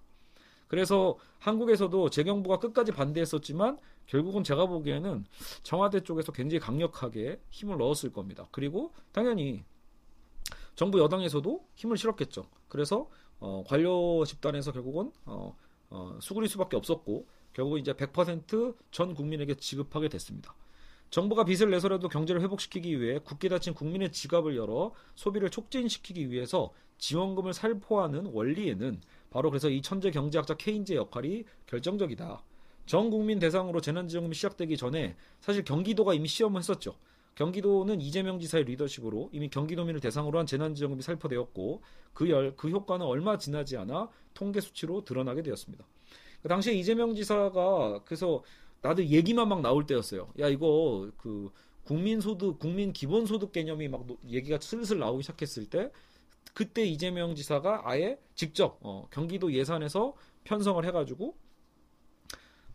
그래서 0.68 1.16
한국에서도 1.38 2.10
재경부가 2.10 2.58
끝까지 2.58 2.92
반대했었지만 2.92 3.78
결국은 4.06 4.44
제가 4.44 4.66
보기에는 4.66 5.24
청와대 5.62 6.00
쪽에서 6.00 6.32
굉장히 6.32 6.60
강력하게 6.60 7.40
힘을 7.48 7.78
넣었을 7.78 8.12
겁니다. 8.12 8.46
그리고 8.50 8.92
당연히 9.12 9.64
정부 10.74 10.98
여당에서도 10.98 11.64
힘을 11.76 11.96
실었겠죠. 11.96 12.46
그래서 12.68 13.08
어, 13.40 13.64
관료 13.66 14.22
집단에서 14.26 14.72
결국은 14.72 15.12
어, 15.24 15.56
어, 15.88 16.18
수그릴 16.20 16.50
수밖에 16.50 16.76
없었고 16.76 17.26
결국 17.54 17.78
이제 17.78 17.94
100%전 17.94 19.14
국민에게 19.14 19.54
지급하게 19.54 20.10
됐습니다. 20.10 20.54
정부가 21.14 21.44
빚을 21.44 21.70
내서라도 21.70 22.08
경제를 22.08 22.42
회복시키기 22.42 23.00
위해 23.00 23.20
굳게 23.20 23.48
닫힌 23.48 23.72
국민의 23.72 24.10
지갑을 24.10 24.56
열어 24.56 24.90
소비를 25.14 25.48
촉진시키기 25.48 26.32
위해서 26.32 26.72
지원금을 26.98 27.52
살포하는 27.52 28.26
원리에는 28.32 29.00
바로 29.30 29.48
그래서 29.48 29.70
이 29.70 29.80
천재 29.80 30.10
경제학자 30.10 30.56
케인즈의 30.56 30.98
역할이 30.98 31.44
결정적이다. 31.66 32.42
전 32.86 33.10
국민 33.10 33.38
대상으로 33.38 33.80
재난지원금이 33.80 34.34
시작되기 34.34 34.76
전에 34.76 35.14
사실 35.40 35.62
경기도가 35.62 36.14
이미 36.14 36.26
시험을 36.26 36.58
했었죠. 36.58 36.96
경기도는 37.36 38.00
이재명 38.00 38.40
지사의 38.40 38.64
리더십으로 38.64 39.30
이미 39.30 39.48
경기도민을 39.48 40.00
대상으로 40.00 40.40
한 40.40 40.46
재난지원금이 40.46 41.00
살포되었고 41.02 41.82
그, 42.12 42.28
열, 42.28 42.56
그 42.56 42.70
효과는 42.70 43.06
얼마 43.06 43.38
지나지 43.38 43.76
않아 43.76 44.08
통계 44.34 44.60
수치로 44.60 45.04
드러나게 45.04 45.42
되었습니다. 45.42 45.84
그 46.42 46.48
당시에 46.48 46.74
이재명 46.74 47.14
지사가 47.14 48.02
그래서 48.04 48.42
나도 48.84 49.06
얘기만 49.06 49.48
막 49.48 49.62
나올 49.62 49.86
때였어요. 49.86 50.28
야 50.38 50.48
이거 50.48 51.10
그 51.16 51.50
국민소득, 51.84 52.58
국민 52.58 52.92
기본소득 52.92 53.50
개념이 53.50 53.88
막 53.88 54.06
얘기가 54.28 54.58
슬슬 54.60 54.98
나오기 54.98 55.22
시작했을 55.22 55.70
때 55.70 55.90
그때 56.52 56.84
이재명 56.84 57.34
지사가 57.34 57.80
아예 57.84 58.18
직접 58.34 58.78
어, 58.82 59.08
경기도 59.10 59.52
예산에서 59.54 60.14
편성을 60.44 60.84
해가지고 60.84 61.34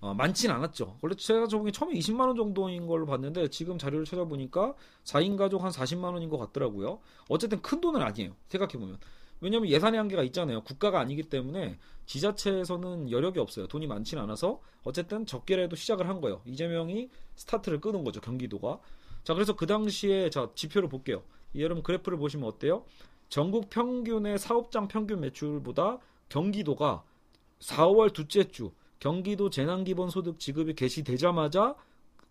어, 0.02 0.16
많진 0.16 0.50
않았죠. 0.50 0.98
원래 1.02 1.14
제가 1.16 1.46
저번에 1.46 1.72
처음에 1.72 1.94
20만 1.94 2.22
원 2.22 2.36
정도인 2.36 2.88
걸로 2.88 3.06
봤는데 3.06 3.50
지금 3.50 3.78
자료를 3.78 4.06
찾아보니까 4.06 4.74
4인 5.04 5.38
가족 5.38 5.64
한 5.64 5.70
40만 5.70 6.06
원인 6.06 6.30
것 6.30 6.40
같더라고요. 6.40 7.02
어쨌든 7.28 7.62
큰 7.62 7.82
돈은 7.82 8.02
아니에요. 8.02 8.36
생각해 8.48 8.74
보면. 8.74 8.98
왜냐하면 9.42 9.70
예산의 9.70 9.98
한계가 9.98 10.24
있잖아요. 10.24 10.62
국가가 10.62 11.00
아니기 11.00 11.24
때문에 11.24 11.78
지자체에서는 12.06 13.12
여력이 13.12 13.40
없어요. 13.40 13.68
돈이 13.68 13.88
많지는 13.88 14.24
않아서 14.24 14.62
어쨌든 14.84 15.26
적게라도 15.26 15.76
시작을 15.76 16.10
한 16.10 16.22
거예요. 16.22 16.42
이재명이 16.46 17.10
스타트를 17.36 17.80
끄는 17.80 18.04
거죠. 18.04 18.20
경기도가. 18.22 18.80
자 19.24 19.34
그래서 19.34 19.56
그 19.56 19.66
당시에 19.66 20.30
자 20.30 20.50
지표를 20.56 20.90
볼게요. 20.90 21.24
여러분 21.56 21.84
그래프를 21.84 22.18
보시면 22.18 22.48
어때요? 22.48 22.86
전국 23.30 23.70
평균의 23.70 24.40
사업장 24.40 24.88
평균 24.88 25.22
매출보다 25.22 26.00
경기도가 26.30 27.04
4월 27.60 28.14
둘째 28.14 28.46
주 28.46 28.72
경기도 29.00 29.50
재난기본소득 29.50 30.40
지급이 30.40 30.74
개시되자마자 30.74 31.76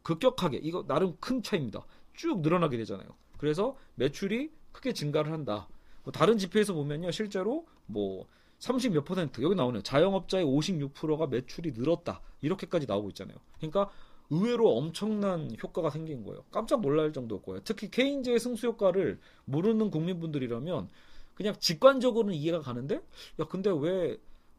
급격하게 0.02 0.58
이거 0.58 0.84
나름 0.86 1.16
큰 1.20 1.42
차이입니다. 1.42 1.84
쭉 2.14 2.40
늘어나게 2.40 2.76
되잖아요. 2.78 3.08
그래서 3.38 3.76
매출이 3.94 4.50
크게 4.72 4.92
증가를 4.92 5.32
한다. 5.32 5.68
뭐 6.08 6.12
다른 6.12 6.38
지표에서 6.38 6.72
보면요, 6.72 7.10
실제로 7.10 7.66
뭐 7.84 8.26
30몇 8.60 9.04
퍼센트 9.04 9.42
여기 9.42 9.54
나오네요. 9.54 9.82
자영업자의 9.82 10.42
56%가 10.42 11.26
매출이 11.26 11.72
늘었다. 11.72 12.22
이렇게까지 12.40 12.86
나오고 12.86 13.10
있잖아요. 13.10 13.36
그러니까 13.58 13.90
의외로 14.30 14.74
엄청난 14.76 15.54
효과가 15.62 15.90
생긴 15.90 16.24
거예요. 16.24 16.44
깜짝 16.50 16.80
놀랄 16.80 17.12
정도였고요. 17.12 17.60
특히 17.64 17.90
케인즈의 17.90 18.40
승수 18.40 18.68
효과를 18.68 19.20
모르는 19.44 19.90
국민분들이라면 19.90 20.88
그냥 21.34 21.54
직관적으로는 21.58 22.34
이해가 22.34 22.60
가는데 22.60 22.96
야 23.40 23.44
근데 23.46 23.70
왜 23.70 24.18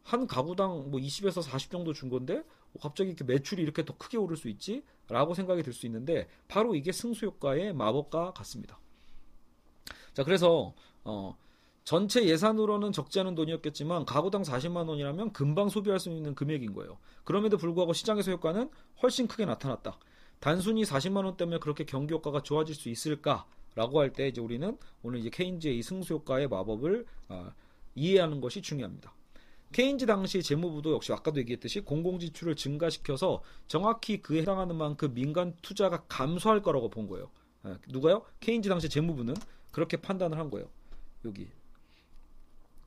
한 0.09 0.25
가구당 0.25 0.89
뭐 0.89 0.99
20에서 0.99 1.43
40 1.43 1.69
정도 1.69 1.93
준 1.93 2.09
건데 2.09 2.43
갑자기 2.81 3.11
이렇게 3.11 3.23
매출이 3.23 3.61
이렇게 3.61 3.85
더 3.85 3.95
크게 3.95 4.17
오를 4.17 4.37
수 4.37 4.49
있지? 4.49 4.83
라고 5.07 5.35
생각이 5.35 5.61
들 5.61 5.71
수 5.71 5.85
있는데 5.85 6.27
바로 6.47 6.73
이게 6.73 6.91
승수 6.91 7.27
효과의 7.27 7.73
마법과 7.73 8.33
같습니다. 8.33 8.79
자, 10.13 10.23
그래서 10.23 10.73
어 11.09 11.35
전체 11.83 12.23
예산으로는 12.23 12.91
적지 12.91 13.19
않은 13.21 13.33
돈이었겠지만 13.33 14.05
가구당 14.05 14.43
40만 14.43 14.87
원이라면 14.87 15.33
금방 15.33 15.69
소비할 15.69 15.99
수 15.99 16.09
있는 16.11 16.35
금액인 16.35 16.73
거예요. 16.73 16.99
그럼에도 17.23 17.57
불구하고 17.57 17.93
시장에서 17.93 18.31
효과는 18.31 18.69
훨씬 19.01 19.27
크게 19.27 19.45
나타났다. 19.45 19.97
단순히 20.39 20.83
40만 20.83 21.25
원 21.25 21.35
때문에 21.35 21.57
그렇게 21.57 21.83
경기 21.85 22.13
효과가 22.13 22.43
좋아질 22.43 22.75
수 22.75 22.89
있을까라고 22.89 23.99
할 23.99 24.13
때 24.13 24.27
이제 24.27 24.39
우리는 24.39 24.77
오늘 25.01 25.19
이제 25.19 25.29
케인즈의 25.31 25.79
이 25.79 25.81
승수 25.81 26.13
효과의 26.13 26.47
마법을 26.47 27.05
어, 27.29 27.51
이해하는 27.95 28.39
것이 28.39 28.61
중요합니다. 28.61 29.11
케인즈 29.71 30.05
당시 30.05 30.41
재무부도 30.43 30.93
역시 30.93 31.11
아까도 31.13 31.39
얘기했듯이 31.39 31.81
공공지출을 31.81 32.55
증가시켜서 32.55 33.41
정확히 33.67 34.21
그에 34.21 34.41
해당하는 34.41 34.75
만큼 34.75 35.13
민간 35.13 35.55
투자가 35.61 36.03
감소할 36.07 36.61
거라고 36.61 36.89
본 36.89 37.07
거예요. 37.07 37.29
예, 37.65 37.77
누가요? 37.87 38.23
케인즈 38.39 38.69
당시 38.69 38.89
재무부는 38.89 39.33
그렇게 39.71 39.97
판단을 39.97 40.37
한 40.37 40.49
거예요. 40.49 40.67
여기 41.25 41.47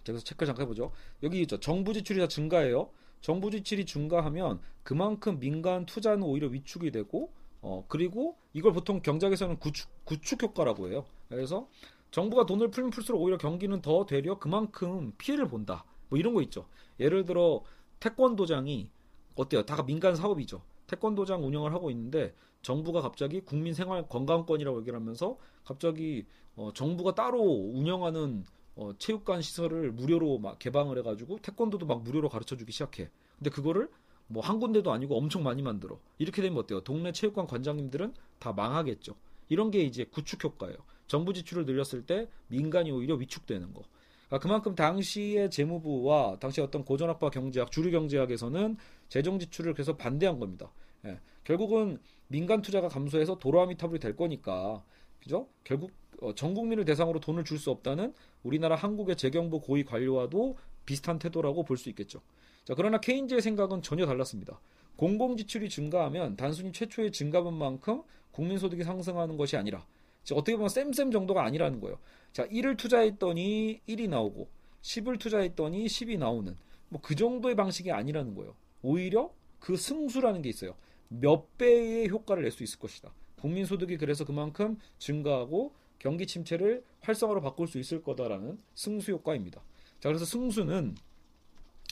그래서 0.05 0.25
체크 0.25 0.45
잠깐 0.47 0.65
해보죠. 0.65 0.91
여기 1.23 1.41
있죠. 1.43 1.61
정부 1.61 1.93
지출이 1.93 2.19
다 2.19 2.27
증가해요. 2.27 2.91
정부 3.21 3.51
지출이 3.51 3.87
증가하면 3.87 4.61
그만큼 4.83 5.39
민간 5.39 5.87
투자는 5.87 6.25
오히려 6.25 6.49
위축이 6.49 6.91
되고 6.91 7.33
어 7.61 7.85
그리고 7.89 8.37
이걸 8.53 8.73
보통 8.73 9.01
경제학에서는 9.01 9.59
구축, 9.59 9.89
구축 10.05 10.43
효과라고 10.43 10.89
해요. 10.89 11.05
그래서 11.29 11.69
정부가 12.11 12.47
돈을 12.47 12.71
풀면 12.71 12.91
풀수록 12.91 13.23
오히려 13.23 13.39
경기는 13.39 13.81
더 13.81 14.05
되려 14.05 14.39
그만큼 14.39 15.13
피해를 15.19 15.47
본다. 15.47 15.85
뭐 16.09 16.19
이런 16.19 16.35
거 16.35 16.43
있죠. 16.43 16.67
예를 16.99 17.25
들어 17.25 17.63
태권도장이 18.01 18.91
어때요? 19.37 19.65
다 19.65 19.83
민간 19.85 20.17
사업이죠. 20.17 20.61
태권도장 20.93 21.45
운영을 21.45 21.73
하고 21.73 21.91
있는데 21.91 22.35
정부가 22.61 23.01
갑자기 23.01 23.41
국민 23.41 23.73
생활 23.73 24.07
건강권이라고 24.09 24.81
얘기를 24.81 24.99
하면서 24.99 25.39
갑자기 25.65 26.27
어, 26.55 26.71
정부가 26.75 27.15
따로 27.15 27.41
운영하는 27.43 28.45
어, 28.77 28.93
체육관 28.99 29.43
시설을 29.43 29.93
무료로 29.93 30.39
막 30.39 30.59
개방을 30.59 30.99
해가지고 30.99 31.39
태권도도 31.39 31.87
막 31.87 32.03
무료로 32.03 32.29
가르쳐주기 32.29 32.73
시작해. 32.73 33.11
근데 33.39 33.51
그거를 33.51 33.89
뭐 34.29 34.43
한 34.43 34.61
군데도 34.61 34.93
아니고 34.93 35.17
엄청 35.17 35.43
많이 35.43 35.63
만들어. 35.63 35.99
이렇게 36.19 36.43
되면 36.43 36.59
어때요? 36.59 36.81
동네 36.83 37.13
체육관 37.13 37.47
관장님들은 37.47 38.15
다 38.39 38.53
망하겠죠. 38.53 39.15
이런 39.49 39.71
게 39.71 39.81
이제 39.81 40.05
구축 40.05 40.45
효과예요. 40.45 40.77
정부 41.07 41.33
지출을 41.33 41.65
늘렸을 41.67 42.07
때 42.07 42.29
민간이 42.49 42.91
오히려 42.91 43.15
위축되는 43.15 43.75
거. 43.75 43.83
그러니까 44.29 44.39
그만큼 44.39 44.75
당시의 44.75 45.51
재무부와 45.51 46.39
당시 46.39 46.63
어떤 46.63 46.85
고전학과 46.85 47.29
경제학, 47.29 47.71
주류 47.71 47.91
경제학에서는 47.91 48.79
재정 49.09 49.39
지출을 49.39 49.75
계속 49.75 49.99
반대한 49.99 50.39
겁니다. 50.39 50.73
예. 51.07 51.19
결국은 51.45 51.99
민간 52.29 52.63
투자가 52.63 52.89
감소해서 52.89 53.39
도로아미 53.39 53.77
타불이 53.77 54.01
될 54.01 54.17
거니까, 54.17 54.83
그죠? 55.21 55.49
결국 55.65 55.91
어, 56.21 56.35
전 56.35 56.55
국민을 56.55 56.85
대상으로 56.85 57.19
돈을 57.21 57.45
줄 57.45 57.59
수 57.59 57.71
없다는 57.71 58.15
우리나라 58.43 58.77
한국의 58.77 59.17
재경부 59.17 59.61
고위 59.61 59.85
관료와도 59.85 60.57
비슷한 60.87 61.19
태도라고 61.19 61.65
볼 61.65 61.77
수 61.77 61.89
있겠죠. 61.91 62.21
자, 62.65 62.75
그러나 62.75 62.99
케인즈의 62.99 63.43
생각은 63.43 63.83
전혀 63.83 64.07
달랐습니다. 64.07 64.61
공공 64.97 65.37
지출이 65.37 65.69
증가하면 65.69 66.37
단순히 66.37 66.71
최초의 66.73 67.11
증가분만큼 67.13 68.03
국민 68.31 68.59
소득이 68.59 68.85
상승하는 68.85 69.37
것이 69.37 69.57
아니라 69.57 69.85
어떻게 70.33 70.55
보면 70.55 70.69
쌤쌤 70.69 71.11
정도가 71.11 71.45
아니라는 71.45 71.81
거예요. 71.81 71.99
자, 72.33 72.47
1을 72.47 72.77
투자했더니 72.79 73.81
1이 73.89 74.09
나오고 74.09 74.49
10을 74.83 75.19
투자했더니 75.19 75.87
10이 75.87 76.19
나오는 76.19 76.57
뭐 76.89 77.01
그 77.03 77.17
정도의 77.17 77.57
방식이 77.57 77.91
아니라는 77.91 78.35
거예요. 78.37 78.55
오히려 78.83 79.33
그 79.59 79.77
승수라는 79.77 80.43
게 80.43 80.49
있어요. 80.51 80.75
몇 81.21 81.59
배의 81.59 82.09
효과를 82.09 82.43
낼 82.43 82.53
수 82.53 82.63
있을 82.63 82.79
것이다. 82.79 83.13
국민 83.41 83.67
소득이 83.67 83.97
그래서 83.99 84.25
그만큼 84.25 84.79
증가하고 84.99 85.75
경기 85.99 86.27
침체를 86.27 86.85
활성화로 87.01 87.41
바꿀 87.41 87.69
수 87.69 87.79
있을 87.79 88.03
거다라는 88.03 88.59
승수 88.75 89.13
효과입니다. 89.13 89.63
자, 90.01 90.09
그래서 90.09 90.25
승수는 90.25 90.97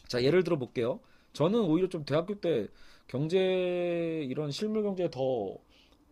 자, 0.08 0.22
예를 0.22 0.42
들어 0.44 0.58
볼게요. 0.58 1.00
저는 1.32 1.60
오히려 1.60 1.88
좀 1.88 2.04
대학교 2.04 2.40
때 2.40 2.66
경제 3.06 4.26
이런 4.28 4.50
실물 4.50 4.82
경제에 4.82 5.10
더 5.10 5.56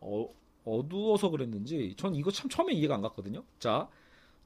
어, 0.00 0.29
어두워서 0.65 1.31
그랬는지 1.31 1.95
전 1.97 2.15
이거 2.15 2.31
참 2.31 2.49
처음에 2.49 2.73
이해가 2.75 2.95
안 2.95 3.00
갔거든요. 3.03 3.43
자, 3.59 3.88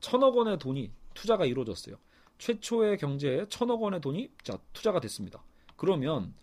천억 0.00 0.36
원의 0.36 0.58
돈이 0.58 0.90
투자가 1.14 1.44
이루어졌어요. 1.44 1.96
최초의 2.38 2.98
경제에 2.98 3.46
천억 3.48 3.82
원의 3.82 4.00
돈이 4.00 4.30
자 4.42 4.58
투자가 4.72 5.00
됐습니다. 5.00 5.42
그러면 5.76 6.34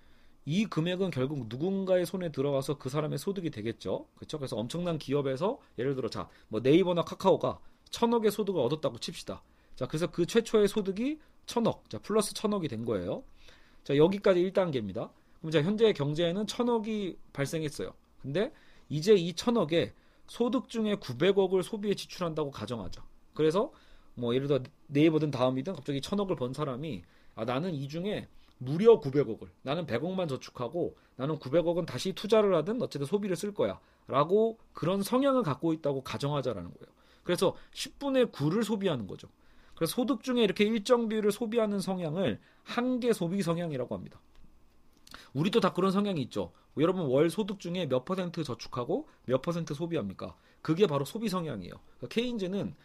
이 0.45 0.65
금액은 0.65 1.11
결국 1.11 1.45
누군가의 1.47 2.05
손에 2.05 2.31
들어가서 2.31 2.77
그 2.77 2.89
사람의 2.89 3.17
소득이 3.17 3.49
되겠죠. 3.49 4.07
그렇죠? 4.15 4.37
그래서 4.37 4.55
엄청난 4.55 4.97
기업에서 4.97 5.59
예를 5.77 5.95
들어 5.95 6.09
자, 6.09 6.29
뭐 6.47 6.59
네이버나 6.61 7.03
카카오가 7.03 7.59
천억의 7.91 8.31
소득을 8.31 8.61
얻었다고 8.61 8.99
칩시다. 8.99 9.43
자, 9.75 9.87
그래서 9.87 10.07
그 10.07 10.25
최초의 10.25 10.67
소득이 10.67 11.19
천억, 11.45 11.89
자 11.89 11.99
플러스 11.99 12.33
천억이 12.33 12.67
된 12.67 12.85
거예요. 12.85 13.23
자, 13.83 13.95
여기까지 13.95 14.39
1단계입니다. 14.51 15.11
그럼 15.39 15.51
자 15.51 15.61
현재 15.61 15.93
경제에는 15.93 16.47
천억이 16.47 17.17
발생했어요. 17.33 17.93
근데 18.21 18.51
이제 18.89 19.13
이 19.13 19.33
천억에 19.33 19.93
소득 20.27 20.69
중에 20.69 20.95
900억을 20.95 21.63
소비에 21.63 21.95
지출한다고 21.95 22.51
가정하죠. 22.51 23.01
그래서 23.33 23.71
뭐 24.15 24.35
예를 24.35 24.47
들어 24.47 24.59
네이버든 24.87 25.31
다음이든 25.31 25.73
갑자기 25.73 26.01
천억을 26.01 26.35
번 26.35 26.53
사람이 26.53 27.03
아 27.35 27.45
나는 27.45 27.73
이 27.73 27.87
중에 27.87 28.27
무려 28.59 28.99
900억을. 28.99 29.47
나는 29.63 29.85
100억만 29.87 30.29
저축하고 30.29 30.95
나는 31.15 31.39
900억은 31.39 31.85
다시 31.85 32.13
투자를 32.13 32.53
하든 32.55 32.81
어쨌든 32.81 33.07
소비를 33.07 33.35
쓸 33.35 33.53
거야. 33.53 33.79
라고 34.07 34.59
그런 34.73 35.01
성향을 35.01 35.43
갖고 35.43 35.73
있다고 35.73 36.03
가정하자라는 36.03 36.69
거예요. 36.69 36.93
그래서 37.23 37.55
10분의 37.73 38.31
9를 38.31 38.63
소비하는 38.63 39.07
거죠. 39.07 39.27
그래서 39.75 39.93
소득 39.95 40.23
중에 40.23 40.43
이렇게 40.43 40.65
일정 40.65 41.07
비율을 41.07 41.31
소비하는 41.31 41.79
성향을 41.79 42.39
한계 42.63 43.13
소비 43.13 43.41
성향이라고 43.41 43.95
합니다. 43.95 44.19
우리도 45.33 45.61
다 45.61 45.73
그런 45.73 45.91
성향이 45.91 46.21
있죠. 46.23 46.51
여러분 46.77 47.05
월 47.05 47.29
소득 47.29 47.59
중에 47.59 47.87
몇 47.87 48.03
퍼센트 48.03 48.43
저축하고 48.43 49.07
몇 49.25 49.41
퍼센트 49.41 49.73
소비합니까? 49.73 50.35
그게 50.61 50.85
바로 50.85 51.05
소비 51.05 51.29
성향이에요. 51.29 51.73
그러니까 51.97 52.07
케인즈는 52.09 52.75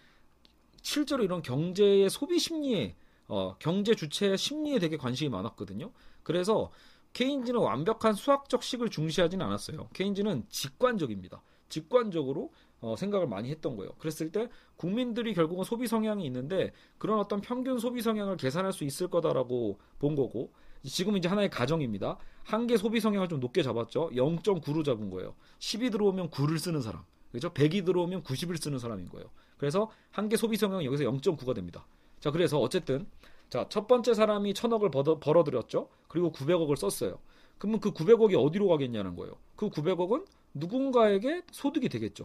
실제로 0.82 1.24
이런 1.24 1.42
경제의 1.42 2.10
소비 2.10 2.38
심리에 2.38 2.94
어, 3.28 3.56
경제 3.58 3.94
주체의 3.94 4.38
심리에 4.38 4.78
되게 4.78 4.96
관심이 4.96 5.30
많았거든요. 5.30 5.90
그래서 6.22 6.70
케인즈는 7.12 7.60
완벽한 7.60 8.14
수학적 8.14 8.62
식을 8.62 8.90
중시하지는 8.90 9.44
않았어요. 9.46 9.88
케인즈는 9.92 10.46
직관적입니다. 10.48 11.42
직관적으로 11.68 12.52
어, 12.80 12.96
생각을 12.96 13.26
많이 13.26 13.50
했던 13.50 13.76
거예요. 13.76 13.92
그랬을 13.98 14.30
때 14.30 14.48
국민들이 14.76 15.32
결국은 15.32 15.64
소비 15.64 15.86
성향이 15.86 16.24
있는데 16.26 16.72
그런 16.98 17.18
어떤 17.18 17.40
평균 17.40 17.78
소비 17.78 18.02
성향을 18.02 18.36
계산할 18.36 18.72
수 18.72 18.84
있을 18.84 19.08
거다라고 19.08 19.78
본 19.98 20.16
거고 20.16 20.52
지금 20.82 21.16
이제 21.16 21.28
하나의 21.28 21.48
가정입니다. 21.48 22.18
한계 22.42 22.76
소비 22.76 23.00
성향을 23.00 23.28
좀 23.28 23.40
높게 23.40 23.62
잡았죠. 23.62 24.10
0.9로 24.10 24.84
잡은 24.84 25.08
거예요. 25.08 25.34
10이 25.60 25.90
들어오면 25.90 26.28
9를 26.28 26.58
쓰는 26.58 26.82
사람. 26.82 27.04
그죠? 27.32 27.48
100이 27.50 27.86
들어오면 27.86 28.22
90을 28.22 28.60
쓰는 28.60 28.78
사람인 28.78 29.08
거예요. 29.08 29.30
그래서 29.56 29.90
한계 30.10 30.36
소비 30.36 30.56
성향은 30.56 30.84
여기서 30.84 31.04
0.9가 31.04 31.54
됩니다. 31.54 31.86
자, 32.24 32.30
그래서 32.30 32.58
어쨌든 32.58 33.06
자, 33.50 33.66
첫 33.68 33.86
번째 33.86 34.14
사람이 34.14 34.54
천억을 34.54 34.90
벌어, 34.90 35.44
들였죠 35.44 35.90
그리고 36.08 36.32
900억을 36.32 36.74
썼어요. 36.74 37.18
그러면 37.58 37.80
그 37.80 37.92
900억이 37.92 38.42
어디로 38.42 38.66
가겠냐는 38.66 39.14
거예요. 39.14 39.34
그 39.56 39.68
900억은 39.68 40.24
누군가에게 40.54 41.42
소득이 41.52 41.90
되겠죠. 41.90 42.24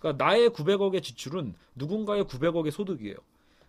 그러니까 0.00 0.24
나의 0.24 0.50
900억의 0.50 1.00
지출은 1.00 1.54
누군가의 1.76 2.24
900억의 2.24 2.72
소득이에요. 2.72 3.14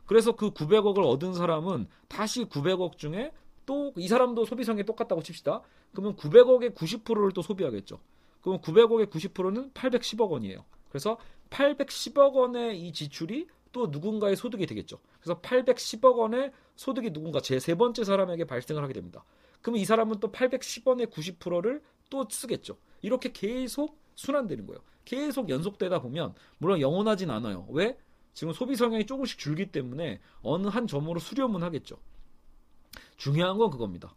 그래서 0.07 0.35
그 0.35 0.49
900억을 0.49 1.05
얻은 1.05 1.33
사람은 1.35 1.87
다시 2.07 2.45
900억 2.45 2.97
중에 2.97 3.31
또 3.67 3.93
이 3.97 4.07
사람도 4.07 4.45
소비성이 4.45 4.83
똑같다고 4.83 5.21
칩시다. 5.21 5.61
그러면 5.91 6.15
900억의 6.15 6.73
90%를 6.73 7.33
또 7.33 7.43
소비하겠죠. 7.43 7.99
그러면 8.41 8.61
900억의 8.61 9.11
90%는 9.11 9.69
810억 9.73 10.31
원이에요. 10.31 10.65
그래서 10.89 11.19
810억 11.51 12.33
원의 12.33 12.81
이 12.81 12.91
지출이 12.91 13.45
또 13.77 13.87
누군가의 13.87 14.35
소득이 14.35 14.65
되겠죠. 14.65 14.99
그래서 15.21 15.39
810억 15.39 16.17
원의 16.17 16.51
소득이 16.75 17.13
누군가 17.13 17.39
제 17.39 17.59
세 17.59 17.75
번째 17.75 18.03
사람에게 18.03 18.45
발생을 18.45 18.81
하게 18.83 18.93
됩니다. 18.93 19.23
그러면 19.61 19.81
이 19.81 19.85
사람은 19.85 20.19
또 20.19 20.31
810원의 20.31 21.11
90%를 21.11 21.81
또 22.09 22.25
쓰겠죠. 22.29 22.77
이렇게 23.01 23.31
계속 23.31 23.99
순환되는 24.15 24.65
거예요. 24.65 24.81
계속 25.05 25.49
연속되다 25.49 26.01
보면 26.01 26.33
물론 26.57 26.81
영원하진 26.81 27.29
않아요. 27.29 27.67
왜? 27.69 27.97
지금 28.33 28.51
소비 28.53 28.75
성향이 28.75 29.05
조금씩 29.05 29.37
줄기 29.37 29.71
때문에 29.71 30.19
어느 30.41 30.67
한 30.67 30.87
점으로 30.87 31.19
수렴은 31.19 31.61
하겠죠. 31.63 31.97
중요한 33.17 33.57
건 33.57 33.69
그겁니다. 33.69 34.15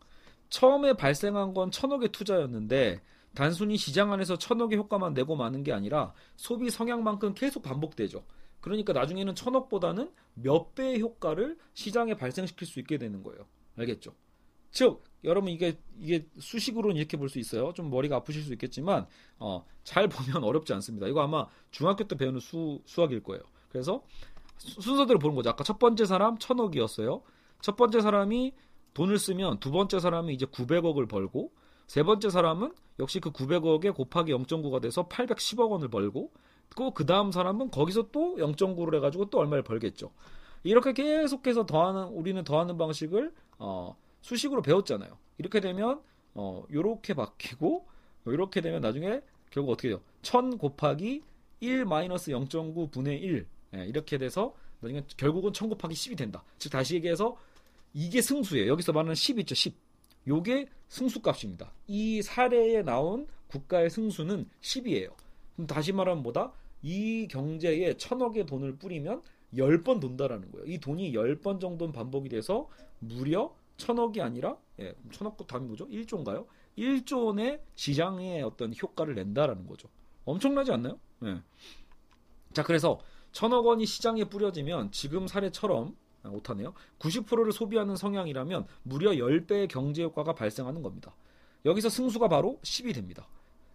처음에 0.48 0.94
발생한 0.94 1.54
건 1.54 1.70
천억의 1.70 2.10
투자였는데 2.12 3.00
단순히 3.34 3.76
시장 3.76 4.12
안에서 4.12 4.36
천억의 4.36 4.78
효과만 4.78 5.14
내고 5.14 5.36
마는 5.36 5.62
게 5.62 5.72
아니라 5.72 6.12
소비 6.36 6.70
성향만큼 6.70 7.34
계속 7.34 7.62
반복되죠. 7.62 8.24
그러니까 8.60 8.92
나중에는 8.92 9.34
천억보다는 9.34 10.10
몇 10.34 10.74
배의 10.74 11.00
효과를 11.00 11.58
시장에 11.74 12.14
발생시킬 12.14 12.66
수 12.66 12.78
있게 12.80 12.98
되는 12.98 13.22
거예요. 13.22 13.46
알겠죠? 13.76 14.14
즉, 14.70 15.02
여러분 15.24 15.50
이게 15.50 15.78
이게 15.98 16.26
수식으로는 16.38 16.96
이렇게 16.96 17.16
볼 17.16 17.28
수 17.28 17.38
있어요. 17.38 17.72
좀 17.74 17.90
머리가 17.90 18.16
아프실 18.16 18.42
수 18.42 18.52
있겠지만 18.52 19.06
어, 19.38 19.64
잘 19.84 20.08
보면 20.08 20.44
어렵지 20.44 20.72
않습니다. 20.74 21.06
이거 21.08 21.22
아마 21.22 21.46
중학교 21.70 22.04
때 22.04 22.16
배우는 22.16 22.40
수 22.40 22.80
수학일 22.86 23.22
거예요. 23.22 23.42
그래서 23.68 24.02
순서대로 24.58 25.18
보는 25.18 25.34
거죠. 25.36 25.50
아까 25.50 25.64
첫 25.64 25.78
번째 25.78 26.04
사람 26.04 26.38
천억이었어요. 26.38 27.22
첫 27.60 27.76
번째 27.76 28.00
사람이 28.00 28.54
돈을 28.94 29.18
쓰면 29.18 29.60
두 29.60 29.70
번째 29.70 30.00
사람이 30.00 30.32
이제 30.34 30.46
900억을 30.46 31.08
벌고 31.08 31.52
세 31.86 32.02
번째 32.02 32.30
사람은 32.30 32.72
역시 32.98 33.20
그 33.20 33.30
900억에 33.32 33.94
곱하기 33.94 34.32
0.9가 34.32 34.80
돼서 34.80 35.08
810억 35.08 35.70
원을 35.70 35.88
벌고 35.88 36.32
그 36.94 37.04
다음 37.04 37.32
사람은 37.32 37.70
거기서 37.70 38.08
또 38.10 38.36
0.9를 38.36 38.96
해가지고 38.96 39.30
또 39.30 39.38
얼마를 39.38 39.62
벌겠죠. 39.62 40.10
이렇게 40.62 40.92
계속해서 40.92 41.66
더하는 41.66 42.04
우리는 42.08 42.42
더하는 42.44 42.76
방식을 42.78 43.32
어, 43.58 43.96
수식으로 44.20 44.62
배웠잖아요. 44.62 45.16
이렇게 45.38 45.60
되면 45.60 46.00
어, 46.34 46.64
요렇게 46.72 47.14
바뀌고 47.14 47.86
이렇게 48.26 48.60
되면 48.60 48.80
나중에 48.80 49.20
결국 49.50 49.72
어떻게 49.72 49.88
돼요? 49.88 50.00
1000 50.22 50.58
곱하기 50.58 51.22
1 51.60 51.84
마이너스 51.84 52.30
0.9 52.30 52.90
분의 52.90 53.18
1 53.20 53.46
예, 53.76 53.84
이렇게 53.86 54.18
돼서 54.18 54.54
나중에 54.80 55.02
결국은 55.16 55.52
1000 55.52 55.68
곱하기 55.70 55.94
10이 55.94 56.16
된다. 56.16 56.42
즉 56.58 56.70
다시 56.70 56.94
얘기해서 56.96 57.36
이게 57.92 58.22
승수예요. 58.22 58.70
여기서 58.70 58.92
말하는 58.92 59.14
10 59.14 59.38
있죠. 59.40 59.54
10. 59.54 59.74
요게 60.28 60.68
승수값입니다. 60.88 61.72
이 61.86 62.22
사례에 62.22 62.82
나온 62.82 63.26
국가의 63.48 63.90
승수는 63.90 64.48
10이에요. 64.60 65.12
그럼 65.60 65.66
다시 65.66 65.92
말하면 65.92 66.22
뭐다? 66.22 66.52
이 66.82 67.28
경제에 67.28 67.96
천억의 67.96 68.46
돈을 68.46 68.76
뿌리면 68.78 69.22
10번 69.54 70.00
돈다라는 70.00 70.50
거예요. 70.52 70.66
이 70.66 70.78
돈이 70.78 71.12
10번 71.12 71.60
정도는 71.60 71.92
반복이 71.92 72.30
돼서 72.30 72.68
무려 72.98 73.54
천억이 73.76 74.22
아니라 74.22 74.56
예, 74.78 74.94
천억 75.10 75.36
다음이 75.46 75.66
뭐죠? 75.66 75.86
1조인가요? 75.88 76.46
1조 76.78 77.26
원의 77.26 77.60
시장에 77.74 78.40
어떤 78.42 78.72
효과를 78.80 79.14
낸다라는 79.14 79.66
거죠. 79.66 79.88
엄청나지 80.24 80.72
않나요? 80.72 80.98
예. 81.24 81.42
자, 82.54 82.62
그래서 82.62 82.98
천억 83.32 83.66
원이 83.66 83.84
시장에 83.84 84.24
뿌려지면 84.24 84.92
지금 84.92 85.26
사례처럼 85.26 85.94
아, 86.22 86.28
오타네요. 86.30 86.72
90%를 86.98 87.52
소비하는 87.52 87.96
성향이라면 87.96 88.66
무려 88.82 89.10
10배의 89.10 89.68
경제 89.68 90.02
효과가 90.04 90.34
발생하는 90.34 90.82
겁니다. 90.82 91.14
여기서 91.66 91.90
승수가 91.90 92.28
바로 92.28 92.58
10이 92.62 92.94
됩니다. 92.94 93.26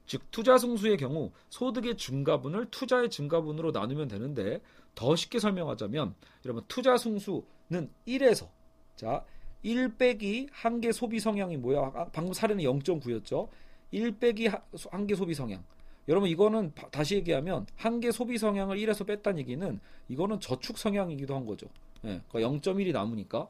즉 0.06 0.22
투자 0.32 0.58
승수의 0.58 0.98
경우 0.98 1.32
소득의 1.50 1.98
증가분을 1.98 2.68
투자의 2.72 3.10
증가분으로 3.10 3.72
나누면 3.72 4.08
되는데 4.08 4.62
더 4.94 5.16
쉽게 5.16 5.40
설명하자면 5.40 6.16
여러분 6.46 6.64
투자 6.68 6.98
승수는 6.98 7.90
1에서 8.08 8.48
자, 8.96 9.26
1 9.64 9.98
빼기 9.98 10.48
한계 10.52 10.92
소비 10.92 11.20
성향이 11.20 11.58
뭐야? 11.58 11.92
아, 11.96 12.06
방금 12.14 12.34
사례는 12.34 12.64
0.9였죠. 12.64 13.50
1 13.92 14.20
빼기 14.20 14.50
한계 14.92 15.16
소비 15.16 15.34
성향. 15.34 15.64
여러분 16.08 16.30
이거는 16.30 16.72
다시 16.92 17.16
얘기하면 17.16 17.66
한계 17.76 18.12
소비 18.12 18.38
성향을 18.38 18.78
1에서 18.78 19.08
뺐다는 19.08 19.40
얘기는 19.40 19.80
이거는 20.08 20.40
저축 20.40 20.78
성향이기도 20.78 21.36
한 21.36 21.46
거죠. 21.46 21.68
예, 22.06 22.22
그러니까 22.30 22.72
0.1이 22.72 22.94
남으니까 22.94 23.48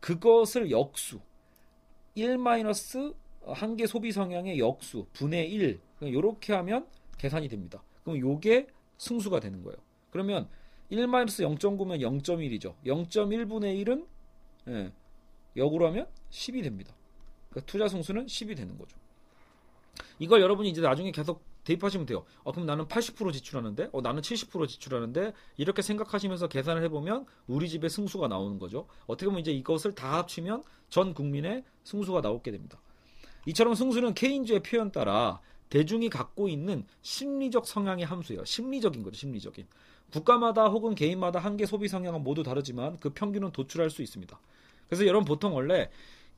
그것을 0.00 0.70
역수 0.70 1.20
1 2.14 2.38
마이너스 2.38 3.12
한계 3.46 3.86
소비 3.86 4.10
성향의 4.10 4.58
역수 4.58 5.06
분의 5.12 5.52
1 5.52 5.80
이렇게 6.00 6.52
하면 6.52 6.86
계산이 7.18 7.48
됩니다. 7.48 7.82
그럼 8.04 8.18
요게 8.18 8.68
승수가 8.98 9.40
되는 9.40 9.62
거예요. 9.62 9.76
그러면 10.10 10.48
1 10.90 11.06
마이너스 11.06 11.42
0.9면 11.42 12.00
0.1이죠. 12.00 12.74
0.1분의 12.84 13.84
1은 13.84 14.06
예, 14.68 14.92
역으로 15.56 15.86
하면 15.88 16.06
10이 16.30 16.62
됩니다. 16.62 16.94
그러니까 17.50 17.70
투자 17.70 17.88
승수는 17.88 18.26
10이 18.26 18.56
되는 18.56 18.76
거죠. 18.78 18.96
이걸 20.18 20.40
여러분이 20.40 20.68
이제 20.68 20.80
나중에 20.80 21.10
계속 21.10 21.42
대입하시면 21.64 22.06
돼요. 22.06 22.24
어, 22.44 22.52
그럼 22.52 22.66
나는 22.66 22.86
80% 22.86 23.32
지출하는데, 23.32 23.90
어, 23.92 24.00
나는 24.00 24.22
70% 24.22 24.66
지출하는데, 24.68 25.32
이렇게 25.58 25.82
생각하시면서 25.82 26.48
계산을 26.48 26.82
해보면 26.84 27.26
우리 27.46 27.68
집의 27.68 27.90
승수가 27.90 28.28
나오는 28.28 28.58
거죠. 28.58 28.86
어떻게 29.06 29.26
보면 29.26 29.40
이제 29.40 29.52
이것을 29.52 29.94
다 29.94 30.18
합치면 30.18 30.62
전 30.88 31.12
국민의 31.12 31.64
승수가 31.84 32.22
나오게 32.22 32.50
됩니다. 32.52 32.80
이처럼 33.46 33.74
승수는 33.74 34.14
케인즈의 34.14 34.62
표현 34.62 34.90
따라 34.92 35.40
대중이 35.68 36.08
갖고 36.08 36.48
있는 36.48 36.84
심리적 37.02 37.66
성향의 37.66 38.04
함수예요. 38.04 38.44
심리적인 38.44 39.02
거죠, 39.02 39.16
심리적인. 39.16 39.66
국가마다 40.12 40.68
혹은 40.68 40.94
개인마다 40.94 41.38
한계 41.38 41.66
소비 41.66 41.88
성향은 41.88 42.22
모두 42.22 42.42
다르지만 42.42 42.98
그 42.98 43.10
평균은 43.10 43.52
도출할 43.52 43.90
수 43.90 44.02
있습니다. 44.02 44.38
그래서 44.88 45.06
여러분 45.06 45.26
보통 45.26 45.54
원래 45.54 45.90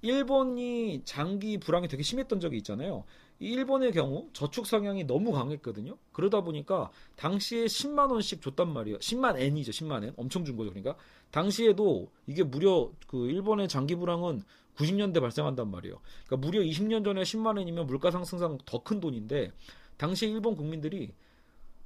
일본이 0.02 1.02
장기 1.04 1.58
불황이 1.58 1.86
되게 1.86 2.02
심했던 2.02 2.40
적이 2.40 2.56
있잖아요. 2.58 3.04
일본의 3.38 3.92
경우 3.92 4.28
저축 4.32 4.66
성향이 4.66 5.04
너무 5.04 5.32
강했거든요. 5.32 5.96
그러다 6.12 6.42
보니까 6.42 6.90
당시에 7.16 7.66
10만 7.66 8.10
원씩 8.10 8.42
줬단 8.42 8.72
말이에요. 8.72 8.98
10만 8.98 9.38
엔이죠. 9.38 9.72
10만 9.72 10.04
엔. 10.04 10.12
엄청 10.16 10.44
준 10.44 10.56
거죠. 10.56 10.70
그러니까 10.70 10.96
당시에도 11.30 12.10
이게 12.26 12.42
무려 12.42 12.90
그 13.06 13.30
일본의 13.30 13.68
장기 13.68 13.94
불황은 13.94 14.42
90년대 14.80 15.20
발생한단 15.20 15.70
말이에요. 15.70 16.00
그러니까 16.26 16.46
무려 16.46 16.60
20년 16.62 17.04
전에 17.04 17.22
10만 17.22 17.60
엔이면 17.60 17.86
물가 17.86 18.10
상승상 18.10 18.58
더 18.64 18.82
큰 18.82 19.00
돈인데 19.00 19.52
당시 19.96 20.26
일본 20.26 20.56
국민들이 20.56 21.12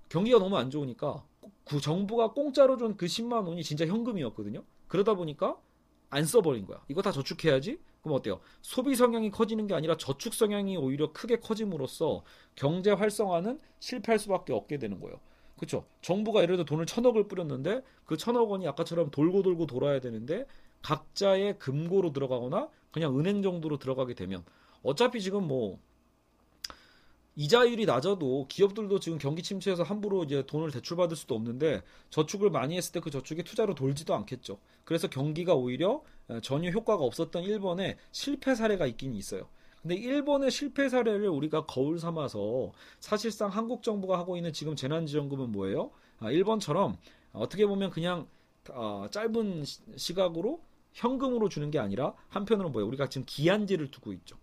경기가 0.09 0.39
너무 0.39 0.57
안 0.57 0.71
좋으니까 0.71 1.25
그 1.65 1.81
정부가 1.81 2.33
공짜로 2.33 2.77
준 2.77 2.97
그 2.97 3.07
10만 3.07 3.47
원이 3.49 3.63
진짜 3.65 3.87
현금이었거든요. 3.87 4.63
그러다 4.87 5.15
보니까 5.15 5.57
안 6.11 6.25
써버린 6.25 6.67
거야. 6.67 6.81
이거 6.89 7.03
다 7.03 7.11
저축해야지. 7.11 7.79
그럼 8.03 8.17
어때요? 8.19 8.41
소비 8.63 8.95
성향이 8.95 9.31
커지는 9.31 9.67
게 9.67 9.75
아니라 9.75 9.97
저축 9.97 10.35
성향이 10.35 10.77
오히려 10.77 11.13
크게 11.13 11.41
커짐으로써 11.41 12.23
경제 12.55 12.93
활성화는 12.93 13.59
실패할 13.81 14.19
수밖에 14.21 14.53
없게 14.53 14.79
되는 14.79 15.01
거예요. 15.01 15.19
그렇죠? 15.57 15.87
정부가 16.03 16.43
예를 16.43 16.57
들어 16.57 16.65
돈을 16.67 16.87
천억을 16.87 17.27
뿌렸는데 17.27 17.83
그 18.05 18.17
천억 18.17 18.51
원이 18.51 18.69
아까처럼 18.69 19.11
돌고 19.11 19.43
돌고 19.43 19.67
돌아야 19.67 20.01
되는데 20.01 20.47
각자의 20.83 21.59
금고로 21.59 22.13
들어가거나 22.13 22.69
그냥 22.95 23.19
은행 23.19 23.43
정도로 23.43 23.79
들어가게 23.79 24.15
되면 24.15 24.45
어차피 24.85 25.21
지금 25.21 25.49
뭐 25.49 25.81
이자율이 27.37 27.85
낮아도 27.87 28.47
기업들도 28.49 29.01
지금 29.01 29.19
경기 29.19 29.43
침체에서 29.43 29.83
함부로 29.83 30.23
이제 30.23 30.45
돈을 30.47 30.71
대출받을 30.71 31.17
수도 31.17 31.35
없는데 31.35 31.83
저축을 32.11 32.51
많이 32.51 32.77
했을 32.77 32.93
때 32.93 33.01
그 33.01 33.11
저축이 33.11 33.43
투자로 33.43 33.75
돌지도 33.75 34.15
않겠죠. 34.15 34.59
그래서 34.85 35.09
경기가 35.09 35.55
오히려 35.55 36.03
전혀 36.43 36.71
효과가 36.71 37.03
없었던 37.03 37.43
일본의 37.43 37.97
실패 38.13 38.55
사례가 38.55 38.87
있긴 38.87 39.15
있어요. 39.17 39.49
근데 39.83 39.97
일본의 39.97 40.51
실패 40.53 40.89
사례를 40.89 41.29
우리가 41.29 41.67
거울 41.67 41.99
삼아서 41.99 42.73
사실상 43.01 43.51
한국 43.51 43.83
정부가 43.83 44.17
하고 44.17 44.37
있는 44.37 44.53
지금 44.53 44.77
재난지원금은 44.77 45.51
뭐예요? 45.51 45.91
아, 46.21 46.31
일본처럼 46.31 46.97
어떻게 47.33 47.67
보면 47.67 47.91
그냥 47.91 48.29
아, 48.73 49.09
짧은 49.11 49.65
시각으로 49.97 50.63
현금으로 50.95 51.49
주는 51.49 51.71
게 51.71 51.79
아니라 51.79 52.15
한편으로 52.29 52.71
뭐예요? 52.71 52.89
우리가 52.89 53.09
지금 53.09 53.25
기한제를 53.27 53.91
두고 53.91 54.13
있죠. 54.15 54.37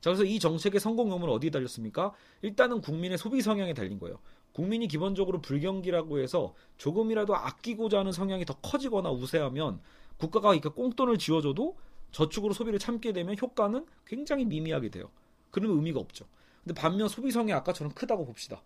자, 0.00 0.10
그래서 0.10 0.24
이 0.24 0.38
정책의 0.38 0.80
성공 0.80 1.10
여부는 1.10 1.34
어디에 1.34 1.50
달렸습니까? 1.50 2.14
일단은 2.42 2.80
국민의 2.80 3.18
소비 3.18 3.42
성향에 3.42 3.74
달린 3.74 3.98
거예요. 3.98 4.18
국민이 4.52 4.88
기본적으로 4.88 5.40
불경기라고 5.40 6.20
해서 6.20 6.54
조금이라도 6.78 7.36
아끼고자 7.36 7.98
하는 7.98 8.12
성향이 8.12 8.44
더 8.44 8.54
커지거나 8.54 9.10
우세하면 9.10 9.80
국가가 10.16 10.54
이렇게 10.54 10.68
꽁돈을 10.68 11.18
지어줘도 11.18 11.76
저축으로 12.12 12.54
소비를 12.54 12.78
참게 12.78 13.12
되면 13.12 13.36
효과는 13.40 13.86
굉장히 14.06 14.44
미미하게 14.44 14.88
돼요. 14.88 15.10
그러면 15.50 15.76
의미가 15.76 16.00
없죠. 16.00 16.26
근데 16.64 16.80
반면 16.80 17.08
소비 17.08 17.30
성향이 17.30 17.52
아까처럼 17.52 17.92
크다고 17.92 18.24
봅시다. 18.24 18.62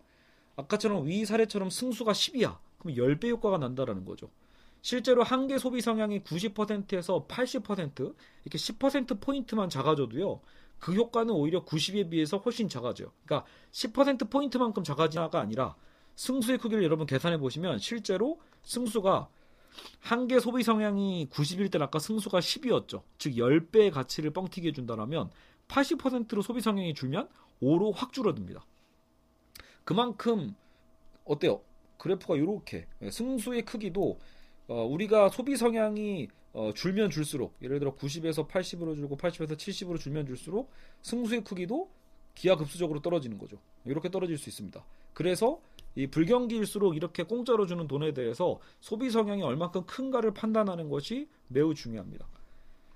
아까처럼 0.57 1.07
위 1.07 1.25
사례처럼 1.25 1.71
승수가 1.71 2.13
10이야. 2.13 2.59
그럼 2.79 2.97
10배 2.97 3.29
효과가 3.31 3.59
난다라는 3.59 4.05
거죠. 4.05 4.31
실제로 4.83 5.23
한계 5.23 5.59
소비 5.59 5.81
성향이 5.81 6.21
90%에서 6.21 7.27
80% 7.29 8.15
이렇게 8.45 8.59
10% 8.59 9.21
포인트만 9.21 9.71
작아져도요. 9.71 10.41
그 10.81 10.93
효과는 10.93 11.33
오히려 11.33 11.65
90에 11.65 12.11
비해서 12.11 12.39
훨씬 12.39 12.69
작아져요. 12.69 13.13
그러니까 13.25 13.49
10% 13.71 14.29
포인트만큼 14.29 14.83
작아지나가 14.83 15.41
아니라 15.41 15.77
승수의 16.17 16.59
크기를 16.59 16.83
여러분 16.83 17.07
계산해 17.07 17.39
보시면 17.39 17.79
실제로 17.79 18.41
승수가 18.65 19.29
한계 20.01 20.41
소비 20.41 20.65
성향이 20.65 21.29
90일 21.31 21.71
때 21.71 21.79
아까 21.81 22.01
승수가 22.01 22.41
10이었죠. 22.41 23.03
즉 23.19 23.37
10배의 23.37 23.93
가치를 23.93 24.33
뻥튀기 24.33 24.69
해 24.69 24.73
준다면 24.73 25.31
80%로 25.69 26.43
소비 26.43 26.61
성향이 26.61 26.93
줄면 26.95 27.29
5로 27.63 27.93
확 27.95 28.13
줄어듭니다. 28.13 28.67
그만큼 29.85 30.57
어때요? 31.25 31.61
그래프가 31.99 32.35
이렇게 32.35 32.89
승수의 33.09 33.63
크기도 33.63 34.19
어, 34.69 34.85
우리가 34.85 35.29
소비 35.29 35.57
성향이 35.57 36.29
어, 36.53 36.71
줄면 36.75 37.11
줄수록 37.11 37.55
예를 37.63 37.79
들어 37.79 37.95
90에서 37.95 38.47
80으로 38.47 38.95
줄고 38.95 39.17
80에서 39.17 39.57
70으로 39.57 39.99
줄면 39.99 40.27
줄수록 40.27 40.71
승수의 41.03 41.45
크기도 41.45 41.89
기하급수적으로 42.35 43.01
떨어지는 43.01 43.39
거죠. 43.39 43.59
이렇게 43.85 44.11
떨어질 44.11 44.39
수 44.39 44.49
있습니다. 44.49 44.85
그래서 45.15 45.61
이 45.95 46.07
불경기일수록 46.07 46.97
이렇게 46.97 47.23
공짜로 47.23 47.67
주는 47.67 47.87
돈에 47.87 48.13
대해서 48.13 48.59
소비 48.81 49.11
성향이 49.11 49.43
얼만큼 49.43 49.85
큰가를 49.85 50.33
판단하는 50.33 50.89
것이 50.89 51.29
매우 51.49 51.75
중요합니다. 51.75 52.27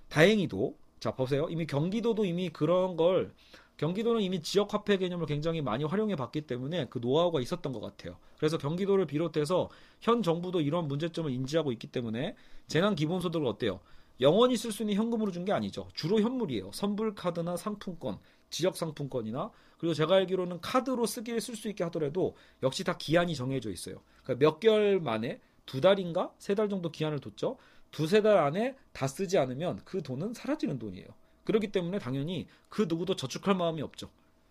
다행히도 0.09 0.77
자 0.99 1.11
보세요. 1.15 1.47
이미 1.51 1.67
경기도도 1.67 2.25
이미 2.25 2.49
그런 2.49 2.97
걸 2.97 3.33
경기도는 3.77 4.23
이미 4.23 4.41
지역 4.43 4.73
화폐 4.73 4.97
개념을 4.97 5.27
굉장히 5.27 5.61
많이 5.61 5.85
활용해 5.85 6.17
봤기 6.17 6.43
때문에 6.43 6.87
그 6.89 6.99
노하우가 6.99 7.41
있었던 7.41 7.73
것 7.73 7.81
같아요. 7.81 8.17
그래서 8.39 8.57
경기도를 8.59 9.07
비롯해서 9.07 9.69
현 10.01 10.23
정부도 10.23 10.61
이런 10.63 10.89
문제점을 10.89 11.31
인지하고 11.31 11.73
있기 11.73 11.89
때문에 11.89 12.35
재난 12.69 12.95
기본소득을 12.95 13.47
어때요? 13.47 13.81
영원히 14.21 14.57
쓸 14.57 14.73
수 14.73 14.83
있는 14.83 14.95
현금으로 14.95 15.31
준 15.31 15.45
게 15.45 15.53
아니죠. 15.53 15.89
주로 15.95 16.21
현물이에요. 16.21 16.71
선불 16.73 17.15
카드나 17.15 17.57
상품권, 17.59 18.19
지역 18.49 18.77
상품권이나 18.77 19.51
그리고 19.77 19.93
제가 19.93 20.15
알기로는 20.15 20.61
카드로 20.63 21.05
쓰기를 21.05 21.41
쓸수 21.43 21.69
있게 21.69 21.85
하더라도 21.85 22.35
역시 22.63 22.83
다 22.83 22.97
기한이 22.97 23.35
정해져 23.35 23.71
있어요. 23.71 24.03
그러니까 24.23 24.45
몇 24.47 24.59
개월 24.59 25.01
만에 25.01 25.41
두 25.67 25.83
달인가 25.83 26.33
세 26.39 26.55
달 26.55 26.71
정도 26.71 26.91
기한을 26.91 27.19
뒀죠. 27.21 27.59
두세 27.91 28.23
달 28.23 28.39
안에 28.39 28.75
다 28.93 29.07
쓰지 29.07 29.37
않으면 29.37 29.81
그 29.85 30.03
돈은 30.03 30.33
사라지는 30.33 30.79
돈이에요. 30.79 31.09
그렇기 31.47 31.73
때문에 31.73 31.99
당연히 31.99 32.47
그 32.69 32.85
누구도 32.87 33.17
저축할 33.17 33.55
마음이 33.55 33.81
없죠. 33.81 34.11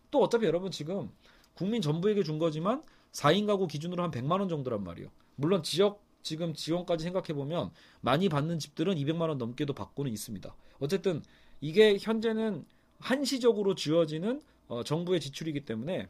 또 0.09 0.23
어차피 0.23 0.45
여러분 0.45 0.71
지금 0.71 1.11
국민 1.53 1.81
전부에게 1.81 2.23
준 2.23 2.39
거지만 2.39 2.81
4인 3.11 3.45
가구 3.45 3.67
기준으로 3.67 4.01
한 4.01 4.11
100만 4.11 4.39
원 4.39 4.49
정도란 4.49 4.83
말이에요. 4.83 5.09
물론 5.35 5.61
지역 5.61 6.03
지금 6.23 6.53
지원까지 6.53 7.03
생각해 7.03 7.33
보면 7.33 7.71
많이 8.01 8.29
받는 8.29 8.57
집들은 8.57 8.95
200만 8.95 9.29
원 9.29 9.37
넘게도 9.37 9.73
받고는 9.73 10.11
있습니다. 10.11 10.55
어쨌든 10.79 11.21
이게 11.61 11.97
현재는 11.99 12.65
한시적으로 12.99 13.75
지어지는 13.75 14.41
어, 14.67 14.83
정부의 14.83 15.19
지출이기 15.19 15.65
때문에 15.65 16.09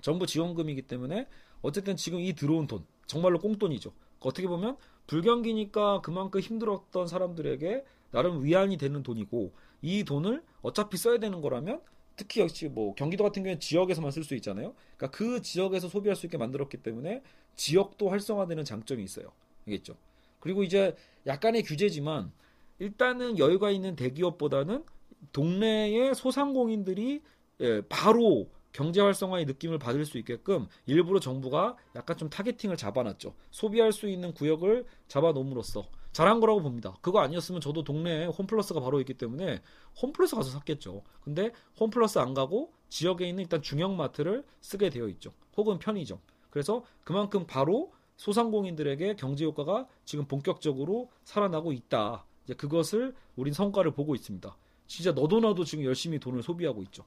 정부 0.00 0.26
지원금이기 0.26 0.82
때문에 0.82 1.26
어쨌든 1.62 1.96
지금 1.96 2.20
이 2.20 2.32
들어온 2.32 2.66
돈 2.66 2.84
정말로 3.06 3.38
꽁돈이죠. 3.38 3.92
어떻게 4.20 4.46
보면 4.48 4.76
불경기니까 5.06 6.00
그만큼 6.00 6.40
힘들었던 6.40 7.06
사람들에게 7.06 7.84
나름 8.10 8.44
위안이 8.44 8.76
되는 8.76 9.02
돈이고 9.02 9.52
이 9.82 10.04
돈을 10.04 10.42
어차피 10.62 10.96
써야 10.96 11.18
되는 11.18 11.40
거라면 11.40 11.80
특히 12.16 12.40
역시 12.40 12.68
뭐 12.68 12.94
경기도 12.94 13.24
같은 13.24 13.42
경우에 13.42 13.58
지역에서만 13.58 14.10
쓸 14.10 14.24
수 14.24 14.34
있잖아요. 14.36 14.74
그러니까 14.96 15.16
그 15.16 15.42
지역에서 15.42 15.88
소비할 15.88 16.16
수 16.16 16.26
있게 16.26 16.38
만들었기 16.38 16.78
때문에 16.78 17.22
지역도 17.54 18.08
활성화되는 18.08 18.64
장점이 18.64 19.04
있어요. 19.04 19.32
알겠죠? 19.66 19.96
그리고 20.40 20.62
이제 20.62 20.96
약간의 21.26 21.62
규제지만 21.62 22.32
일단은 22.78 23.38
여유가 23.38 23.70
있는 23.70 23.96
대기업보다는 23.96 24.84
동네의 25.32 26.14
소상공인들이 26.14 27.22
예, 27.60 27.82
바로 27.88 28.48
경제 28.72 29.00
활성화의 29.00 29.46
느낌을 29.46 29.78
받을 29.78 30.04
수 30.04 30.18
있게끔 30.18 30.66
일부러 30.84 31.18
정부가 31.18 31.76
약간 31.94 32.16
좀 32.18 32.28
타겟팅을 32.28 32.76
잡아놨죠. 32.76 33.34
소비할 33.50 33.92
수 33.92 34.08
있는 34.08 34.34
구역을 34.34 34.84
잡아놓음으로써 35.08 35.88
잘한 36.16 36.40
거라고 36.40 36.62
봅니다. 36.62 36.96
그거 37.02 37.20
아니었으면 37.20 37.60
저도 37.60 37.84
동네에 37.84 38.24
홈플러스가 38.24 38.80
바로 38.80 39.00
있기 39.00 39.12
때문에 39.12 39.60
홈플러스 40.00 40.34
가서 40.34 40.48
샀겠죠. 40.48 41.02
근데 41.20 41.52
홈플러스 41.78 42.18
안 42.18 42.32
가고 42.32 42.72
지역에 42.88 43.28
있는 43.28 43.42
일단 43.42 43.60
중형 43.60 43.98
마트를 43.98 44.42
쓰게 44.62 44.88
되어 44.88 45.08
있죠. 45.08 45.34
혹은 45.58 45.78
편의점. 45.78 46.18
그래서 46.48 46.82
그만큼 47.04 47.44
바로 47.46 47.92
소상공인들에게 48.16 49.16
경제 49.16 49.44
효과가 49.44 49.88
지금 50.06 50.24
본격적으로 50.24 51.10
살아나고 51.24 51.74
있다. 51.74 52.24
이제 52.44 52.54
그것을 52.54 53.14
우린 53.36 53.52
성과를 53.52 53.90
보고 53.90 54.14
있습니다. 54.14 54.56
진짜 54.86 55.12
너도 55.12 55.40
나도 55.40 55.64
지금 55.66 55.84
열심히 55.84 56.18
돈을 56.18 56.42
소비하고 56.42 56.82
있죠. 56.84 57.04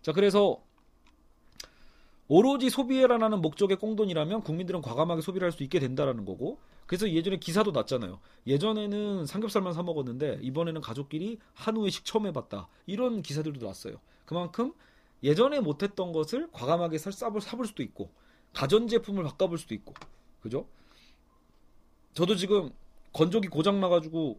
자, 0.00 0.14
그래서 0.14 0.62
오로지 2.32 2.70
소비해라라는 2.70 3.42
목적의 3.42 3.76
꽁돈이라면 3.76 4.42
국민들은 4.42 4.82
과감하게 4.82 5.20
소비를 5.20 5.46
할 5.46 5.50
수 5.50 5.64
있게 5.64 5.80
된다라는 5.80 6.24
거고 6.24 6.58
그래서 6.86 7.10
예전에 7.10 7.38
기사도 7.38 7.72
났잖아요. 7.72 8.20
예전에는 8.46 9.26
삼겹살만 9.26 9.72
사 9.72 9.82
먹었는데 9.82 10.38
이번에는 10.40 10.80
가족끼리 10.80 11.40
한우회식 11.54 12.04
처음 12.04 12.26
해봤다. 12.26 12.68
이런 12.86 13.22
기사들도 13.22 13.66
났어요. 13.66 13.96
그만큼 14.26 14.72
예전에 15.24 15.58
못했던 15.58 16.12
것을 16.12 16.48
과감하게 16.52 16.98
사볼, 16.98 17.40
사볼 17.40 17.66
수도 17.66 17.82
있고 17.82 18.12
가전제품을 18.54 19.24
바꿔볼 19.24 19.58
수도 19.58 19.74
있고 19.74 19.92
그죠? 20.40 20.68
저도 22.14 22.36
지금 22.36 22.70
건조기 23.12 23.48
고장 23.48 23.80
나가지고 23.80 24.38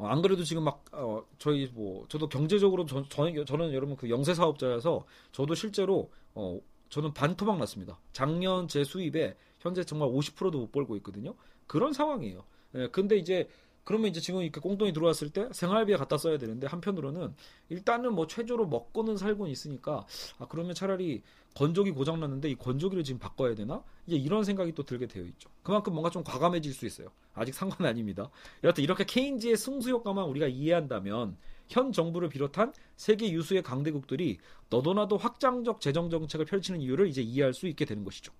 어, 0.00 0.06
안 0.06 0.22
그래도 0.22 0.42
지금 0.44 0.64
막 0.64 0.82
어, 0.92 1.22
저희 1.38 1.66
뭐 1.74 2.06
저도 2.08 2.30
경제적으로 2.30 2.86
저, 2.86 3.04
저, 3.10 3.44
저는 3.44 3.74
여러분 3.74 3.96
그 3.96 4.08
영세 4.08 4.32
사업자여서 4.32 5.04
저도 5.30 5.54
실제로 5.54 6.10
어, 6.34 6.58
저는 6.88 7.12
반토막 7.12 7.58
났습니다. 7.58 8.00
작년 8.14 8.66
제 8.66 8.82
수입에 8.82 9.36
현재 9.58 9.84
정말 9.84 10.08
50%도 10.08 10.58
못 10.58 10.72
벌고 10.72 10.96
있거든요. 10.96 11.34
그런 11.66 11.92
상황이에요. 11.92 12.42
예, 12.76 12.88
근데 12.88 13.16
이제 13.16 13.46
그러면 13.84 14.10
이제 14.10 14.20
지금 14.20 14.42
이렇게 14.42 14.60
꽁돈이 14.60 14.92
들어왔을 14.92 15.30
때 15.30 15.48
생활비에 15.52 15.96
갖다 15.96 16.18
써야 16.18 16.38
되는데 16.38 16.66
한편으로는 16.66 17.34
일단은 17.68 18.14
뭐 18.14 18.26
최저로 18.26 18.66
먹고는 18.66 19.16
살고는 19.16 19.50
있으니까 19.50 20.06
아 20.38 20.46
그러면 20.48 20.74
차라리 20.74 21.22
건조기 21.54 21.90
고장 21.90 22.20
났는데 22.20 22.50
이 22.50 22.54
건조기를 22.54 23.02
지금 23.02 23.18
바꿔야 23.18 23.54
되나? 23.54 23.82
이제 24.06 24.16
이런 24.16 24.44
생각이 24.44 24.72
또 24.72 24.84
들게 24.84 25.06
되어 25.06 25.24
있죠. 25.24 25.50
그만큼 25.62 25.92
뭔가 25.92 26.10
좀 26.10 26.22
과감해질 26.22 26.72
수 26.72 26.86
있어요. 26.86 27.08
아직 27.34 27.54
상관 27.54 27.86
아닙니다. 27.86 28.30
여하튼 28.62 28.84
이렇게 28.84 29.04
케인즈의 29.04 29.56
승수 29.56 29.90
효과만 29.90 30.24
우리가 30.26 30.46
이해한다면 30.46 31.36
현 31.68 31.92
정부를 31.92 32.28
비롯한 32.28 32.72
세계 32.96 33.30
유수의 33.30 33.62
강대국들이 33.62 34.38
너도나도 34.70 35.16
확장적 35.16 35.80
재정 35.80 36.10
정책을 36.10 36.46
펼치는 36.46 36.80
이유를 36.80 37.08
이제 37.08 37.22
이해할 37.22 37.54
수 37.54 37.66
있게 37.66 37.84
되는 37.84 38.04
것이죠. 38.04 38.32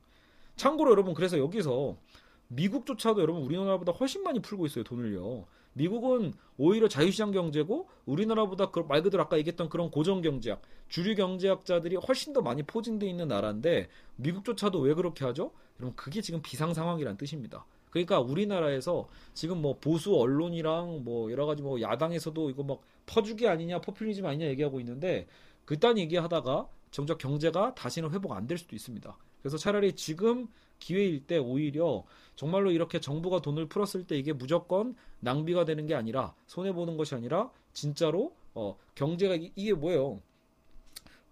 참고로 0.57 0.91
여러분 0.91 1.15
그래서 1.15 1.39
여기서 1.39 1.97
미국조차도 2.51 3.23
여러분 3.23 3.43
우리나라보다 3.43 3.93
훨씬 3.93 4.23
많이 4.23 4.41
풀고 4.41 4.67
있어요 4.67 4.85
돈을요. 4.85 5.47
미국은 5.73 6.33
오히려 6.59 6.89
자유시장 6.89 7.31
경제고 7.31 7.89
우리나라보다 8.05 8.71
그 8.73 8.81
말 8.81 9.03
그대로 9.03 9.23
아까 9.23 9.39
얘기했던 9.39 9.69
그런 9.69 9.91
고정 9.91 10.21
경제학, 10.21 10.61
주류 10.89 11.15
경제학자들이 11.15 11.95
훨씬 11.97 12.33
더 12.33 12.43
많이 12.43 12.65
포진돼 12.65 13.09
있는 13.09 13.29
나라인데 13.29 13.89
미국조차도 14.17 14.81
왜 14.81 14.95
그렇게 14.95 15.25
하죠? 15.25 15.53
여러분 15.79 15.95
그게 15.95 16.21
지금 16.21 16.43
비상 16.43 16.75
상황이란 16.75 17.17
뜻입니다. 17.17 17.65
그러니까 17.91 18.19
우리나라에서 18.21 19.09
지금 19.33 19.63
뭐 19.63 19.79
보수 19.81 20.17
언론이랑 20.17 21.05
뭐 21.05 21.31
여러 21.31 21.47
가지 21.47 21.63
뭐 21.63 21.81
야당에서도 21.81 22.51
이거 22.51 22.63
막 22.65 22.81
퍼주기 23.07 23.47
아니냐, 23.49 23.81
포퓰리즘 23.81 24.27
아니냐 24.27 24.47
얘기하고 24.47 24.81
있는데 24.81 25.29
그딴 25.67 25.99
얘기하다가 25.99 26.69
정작 26.91 27.19
경제가 27.19 27.75
다시는 27.77 28.11
회복 28.11 28.33
안 28.33 28.49
될 28.49 28.59
수도 28.59 28.75
있습니다. 28.75 29.17
그래서 29.41 29.57
차라리 29.57 29.93
지금 29.95 30.49
기회일 30.81 31.25
때 31.27 31.39
오히려 31.39 32.03
정말로 32.35 32.73
이렇게 32.73 33.01
정부가 33.01 33.41
돈을 33.41 33.67
풀었을 33.67 34.07
때 34.07 34.19
이게 34.19 34.33
무조건 34.33 34.97
낭비가 35.21 35.65
되는 35.65 35.87
게 35.87 35.95
아니라 35.95 36.35
손해 36.47 36.73
보는 36.73 36.97
것이 36.97 37.15
아니라 37.15 37.51
진짜로 37.73 38.35
어 38.55 38.77
경제가 38.97 39.37
이, 39.37 39.53
게 39.55 39.73
뭐예요? 39.73 40.21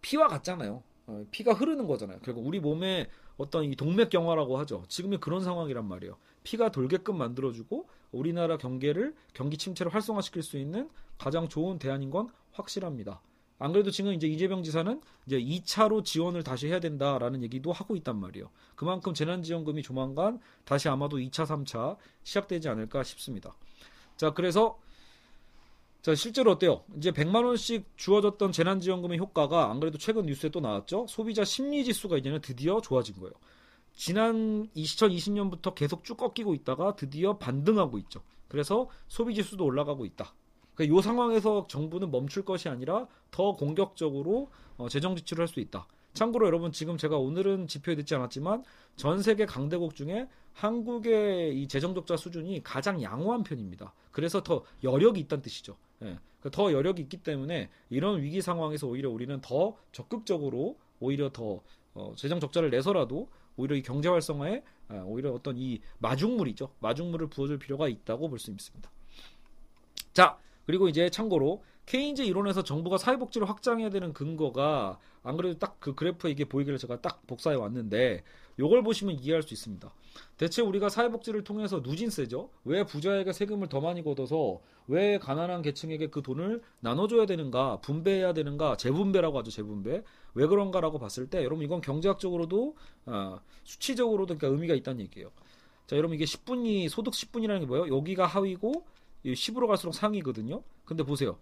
피와 0.03 0.29
같잖아요. 0.29 0.83
어, 1.09 1.27
피가 1.31 1.55
흐르는 1.55 1.87
거잖아요. 1.87 2.21
결국 2.23 2.47
우리 2.47 2.61
몸에 2.61 3.09
어떤 3.39 3.65
이 3.65 3.75
동맥 3.75 4.11
경화라고 4.11 4.59
하죠. 4.59 4.85
지금이 4.89 5.19
그런 5.19 5.43
상황이란 5.43 5.87
말이에요. 5.87 6.17
피가 6.45 6.71
돌게끔 6.71 7.17
만들어주고 7.17 7.89
우리나라 8.13 8.59
경계를 8.59 9.15
경기 9.33 9.57
침체를 9.57 9.93
활성화시킬 9.95 10.43
수 10.43 10.59
있는 10.59 10.91
가장 11.17 11.49
좋은 11.49 11.79
대안인 11.79 12.11
건 12.11 12.29
확실합니다. 12.53 13.21
안 13.59 13.73
그래도 13.73 13.91
지금 13.91 14.13
이제 14.13 14.27
이재명 14.27 14.63
지사는 14.63 15.01
이제 15.27 15.41
2차로 15.41 16.05
지원을 16.05 16.45
다시 16.45 16.69
해야 16.69 16.79
된다라는 16.79 17.43
얘기도 17.43 17.73
하고 17.73 17.97
있단 17.97 18.17
말이에요. 18.19 18.51
그만큼 18.77 19.15
재난지원금이 19.15 19.83
조만간 19.83 20.41
다시 20.65 20.89
아마도 20.89 21.17
2차, 21.19 21.45
3차 21.45 21.97
시작되지 22.23 22.69
않을까 22.69 23.03
싶습니다. 23.03 23.57
자, 24.17 24.33
그래서 24.33 24.79
자, 26.03 26.15
실제로 26.15 26.53
어때요? 26.53 26.85
이제 26.97 27.11
100만 27.11 27.45
원씩 27.45 27.85
주어졌던 27.97 28.53
재난지원금의 28.53 29.19
효과가 29.19 29.71
안 29.71 29.81
그래도 29.81 29.99
최근 29.99 30.27
뉴스에 30.27 30.51
또 30.51 30.61
나왔죠. 30.61 31.07
소비자 31.09 31.45
심리 31.45 31.85
지수가 31.85 32.17
이제는 32.19 32.41
드디어 32.41 32.81
좋아진 32.81 33.17
거예요. 33.17 33.33
지난 33.95 34.69
2020년부터 34.77 35.75
계속 35.75 36.05
쭉 36.05 36.17
꺾이고 36.17 36.55
있다가 36.55 36.95
드디어 36.95 37.37
반등하고 37.37 37.99
있죠. 37.99 38.23
그래서 38.47 38.89
소비 39.09 39.35
지수도 39.35 39.65
올라가고 39.65 40.07
있다. 40.07 40.33
그러니까 40.79 40.97
이 40.97 41.03
상황에서 41.03 41.67
정부는 41.67 42.13
멈출 42.13 42.45
것이 42.45 42.69
아니라 42.69 43.09
더 43.33 43.57
공격적으로 43.57 44.49
어, 44.77 44.89
재정 44.89 45.17
지출을 45.17 45.43
할 45.43 45.49
수 45.49 45.59
있다. 45.59 45.89
참고로 46.15 46.47
여러분 46.47 46.71
지금 46.73 46.97
제가 46.97 47.19
오늘은 47.19 47.67
지표에 47.67 47.97
듣지 47.97 48.15
않았지만 48.15 48.65
전 48.97 49.21
세계 49.23 49.45
강대국 49.45 49.95
중에 49.95 50.29
한국의 50.53 51.61
이 51.61 51.67
재정 51.69 51.95
적자 51.95 52.17
수준이 52.17 52.63
가장 52.63 53.03
양호한 53.03 53.43
편입니다. 53.43 53.93
그래서 54.13 54.43
더 54.43 54.65
여력이 54.85 55.21
있다는 55.21 55.43
뜻이죠. 55.43 55.77
예. 56.03 56.19
그러니까 56.41 56.51
더 56.53 56.73
여력이 56.73 57.03
있기 57.03 57.19
때문에 57.19 57.71
이런 57.91 58.23
위기 58.23 58.41
상황에서 58.41 58.87
오히려 58.87 59.11
우리는 59.11 59.41
더 59.41 59.77
적극적으로 59.93 60.77
오히려 61.01 61.31
더 61.31 61.61
어, 61.95 62.13
재정 62.17 62.39
적자를 62.39 62.71
내서라도 62.71 63.29
오히려 63.57 63.75
이 63.75 63.83
경제 63.83 64.09
활성화에 64.09 64.63
아, 64.89 65.03
오히려 65.05 65.33
어떤 65.33 65.57
이 65.57 65.81
마중물이죠. 65.99 66.71
마중물을 66.81 67.29
부어줄 67.29 67.59
필요가 67.59 67.89
있다고 67.89 68.29
볼 68.29 68.39
수 68.39 68.51
있습니다. 68.53 68.89
자, 70.13 70.39
그리고 70.69 70.91
이제 70.91 71.09
참고로 71.09 71.65
케인즈 71.87 72.21
이론에서 72.21 72.63
정부가 72.63 72.99
사회복지를 72.99 73.49
확장해야 73.49 73.89
되는 73.89 74.13
근거가 74.13 74.99
안 75.23 75.39
그래도 75.39 75.59
딱 75.59 75.79
그 75.81 75.95
그래프에 75.95 76.31
이게 76.31 76.45
보이기를 76.45 76.77
제가 76.77 77.01
딱 77.01 77.27
복사해 77.27 77.57
왔는데 77.57 78.23
요걸 78.59 78.83
보시면 78.83 79.19
이해할 79.19 79.43
수 79.43 79.55
있습니다. 79.55 79.91
대체 80.37 80.61
우리가 80.61 80.91
사회복지를 80.91 81.43
통해서 81.43 81.81
누진세죠? 81.81 82.51
왜 82.67 82.85
부자에게 82.85 83.33
세금을 83.33 83.71
더 83.71 83.81
많이 83.81 84.05
걷어서 84.05 84.61
왜 84.89 85.17
가난한 85.17 85.63
계층에게 85.63 86.09
그 86.09 86.21
돈을 86.21 86.61
나눠줘야 86.81 87.25
되는가, 87.25 87.81
분배해야 87.81 88.35
되는가, 88.35 88.77
재분배라고 88.77 89.39
하죠, 89.39 89.51
재분배. 89.51 90.03
왜 90.35 90.47
그런가라고 90.47 90.99
봤을 90.99 91.31
때 91.31 91.43
여러분 91.45 91.65
이건 91.65 91.81
경제학적으로도 91.81 92.77
아, 93.07 93.41
수치적으로도 93.65 94.37
그러니까 94.37 94.49
의미가 94.49 94.75
있다는 94.75 95.01
얘기예요. 95.01 95.31
자, 95.87 95.97
여러분 95.97 96.17
이게 96.17 96.27
10분이 96.27 96.91
소득 96.91 97.15
10분이라는 97.15 97.61
게 97.61 97.65
뭐예요? 97.65 97.97
여기가 97.97 98.27
하위고 98.27 98.85
10으로 99.25 99.67
갈수록 99.67 99.93
상이거든요. 99.93 100.63
근데 100.85 101.03
보세요. 101.03 101.39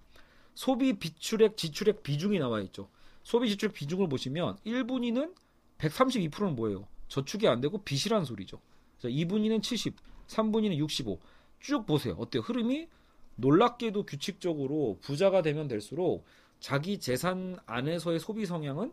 소비 0.54 0.94
비출액 0.98 1.56
지출액 1.56 2.02
비중이 2.02 2.38
나와 2.38 2.60
있죠. 2.62 2.88
소비 3.22 3.48
지출액 3.50 3.74
비중을 3.74 4.08
보시면 4.08 4.58
1분위는 4.66 5.34
132%는 5.78 6.56
뭐예요? 6.56 6.86
저축이 7.08 7.46
안 7.46 7.60
되고 7.60 7.78
빚이란 7.78 8.24
소리죠. 8.24 8.60
자, 8.98 9.08
2분위는 9.08 9.62
70, 9.62 9.96
3분위는 10.26 10.76
65. 10.76 11.18
쭉 11.60 11.86
보세요. 11.86 12.14
어때요? 12.18 12.42
흐름이 12.42 12.88
놀랍게도 13.36 14.06
규칙적으로 14.06 14.98
부자가 15.02 15.42
되면 15.42 15.68
될수록 15.68 16.24
자기 16.58 16.98
재산 16.98 17.58
안에서의 17.66 18.18
소비 18.18 18.46
성향은 18.46 18.92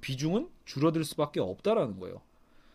비중은 0.00 0.48
줄어들 0.64 1.04
수밖에 1.04 1.40
없다라는 1.40 2.00
거예요. 2.00 2.22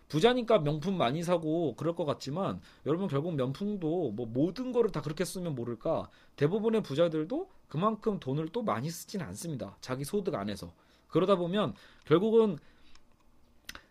부자니까 0.10 0.60
명품 0.60 0.98
많이 0.98 1.24
사고 1.24 1.76
그럴 1.76 1.96
것 1.96 2.06
같지만 2.06 2.62
여러분 2.86 3.08
결국 3.08 3.36
명품도 3.36 4.12
뭐 4.12 4.26
모든 4.26 4.72
거를 4.72 4.92
다 4.92 5.02
그렇게 5.02 5.26
쓰면 5.26 5.56
모를까 5.56 6.10
대부분의 6.36 6.84
부자들도 6.84 7.50
그만큼 7.68 8.20
돈을 8.20 8.50
또 8.50 8.62
많이 8.62 8.90
쓰진 8.90 9.22
않습니다. 9.22 9.78
자기 9.82 10.06
소득 10.06 10.36
안에서. 10.36 10.72
그러다 11.10 11.36
보면 11.36 11.74
결국은 12.06 12.58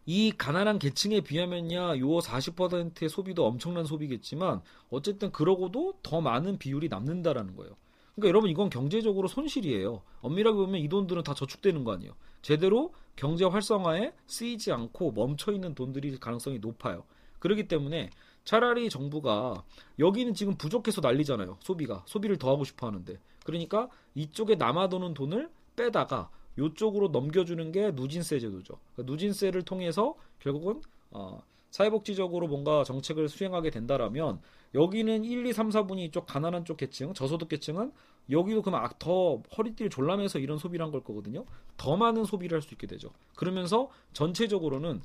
이 0.06 0.32
가난한 0.36 0.78
계층에 0.78 1.20
비하면야 1.20 1.98
요 1.98 2.06
40%의 2.18 3.08
소비도 3.08 3.44
엄청난 3.44 3.84
소비겠지만 3.84 4.62
어쨌든 4.88 5.32
그러고도 5.32 5.98
더 6.02 6.20
많은 6.20 6.58
비율이 6.58 6.88
남는다라는 6.88 7.56
거예요. 7.56 7.74
그러니까 8.14 8.28
여러분 8.28 8.48
이건 8.48 8.70
경제적으로 8.70 9.28
손실이에요. 9.28 10.02
엄밀하게 10.20 10.56
보면 10.56 10.80
이 10.80 10.88
돈들은 10.88 11.22
다 11.22 11.34
저축되는 11.34 11.84
거 11.84 11.92
아니에요. 11.92 12.12
제대로 12.40 12.94
경제 13.16 13.44
활성화에 13.44 14.12
쓰이지 14.26 14.72
않고 14.72 15.12
멈춰 15.12 15.52
있는 15.52 15.74
돈들이 15.74 16.16
가능성이 16.18 16.58
높아요. 16.58 17.04
그렇기 17.38 17.66
때문에 17.68 18.10
차라리 18.44 18.88
정부가 18.88 19.64
여기는 19.98 20.34
지금 20.34 20.56
부족해서 20.56 21.00
난리잖아요. 21.00 21.56
소비가 21.60 22.04
소비를 22.06 22.36
더 22.36 22.50
하고 22.50 22.64
싶어 22.64 22.86
하는데 22.86 23.18
그러니까 23.44 23.88
이쪽에 24.14 24.54
남아도는 24.54 25.14
돈을 25.14 25.50
빼다가 25.74 26.30
이쪽으로 26.58 27.08
넘겨주는 27.08 27.72
게 27.72 27.90
누진세 27.90 28.38
제도죠. 28.38 28.78
그러니까 28.94 29.12
누진세를 29.12 29.62
통해서 29.62 30.14
결국은 30.38 30.80
어, 31.10 31.42
사회복지적으로 31.70 32.46
뭔가 32.46 32.84
정책을 32.84 33.28
수행하게 33.28 33.70
된다라면 33.70 34.40
여기는 34.74 35.24
1, 35.24 35.46
2, 35.46 35.52
3, 35.52 35.68
4분이 35.70 35.98
이쪽 36.00 36.26
가난한 36.26 36.64
쪽 36.64 36.76
계층, 36.76 37.12
저소득 37.14 37.48
계층은 37.48 37.92
여기도 38.30 38.62
그만 38.62 38.84
아, 38.84 38.88
더 38.98 39.42
허리띠를 39.56 39.90
졸라매서 39.90 40.38
이런 40.40 40.58
소비를 40.58 40.84
한 40.84 40.90
걸 40.92 41.02
거거든요. 41.04 41.44
더 41.76 41.96
많은 41.96 42.24
소비를 42.24 42.56
할 42.56 42.62
수 42.62 42.74
있게 42.74 42.86
되죠. 42.86 43.10
그러면서 43.36 43.88
전체적으로는 44.12 45.02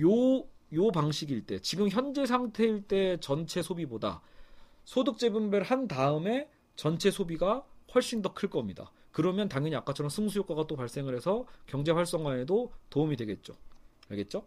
요, 0.00 0.38
요 0.72 0.90
방식일 0.92 1.46
때, 1.46 1.58
지금 1.60 1.88
현재 1.88 2.26
상태일 2.26 2.82
때 2.82 3.18
전체 3.20 3.62
소비보다 3.62 4.20
소득 4.84 5.18
재분배를 5.18 5.64
한 5.66 5.86
다음에 5.88 6.48
전체 6.76 7.10
소비가 7.10 7.64
훨씬 7.94 8.22
더 8.22 8.34
클 8.34 8.50
겁니다. 8.50 8.90
그러면 9.12 9.48
당연히 9.48 9.74
아까처럼 9.76 10.10
승수 10.10 10.38
효과가 10.40 10.66
또 10.66 10.76
발생을 10.76 11.14
해서 11.16 11.46
경제 11.66 11.90
활성화에도 11.92 12.72
도움이 12.90 13.16
되겠죠. 13.16 13.54
알겠죠? 14.10 14.44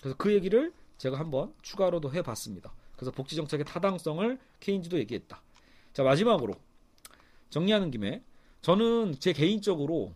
그래서 0.00 0.16
그 0.16 0.32
얘기를 0.34 0.72
제가 0.98 1.18
한번 1.18 1.52
추가로도 1.62 2.12
해봤습니다. 2.12 2.72
그래서 2.96 3.10
복지 3.10 3.34
정책의 3.36 3.64
타당성을 3.66 4.38
케인즈도 4.60 4.98
얘기했다. 4.98 5.42
자 5.92 6.02
마지막으로 6.02 6.54
정리하는 7.52 7.90
김에 7.90 8.24
저는 8.62 9.16
제 9.20 9.32
개인적으로 9.32 10.14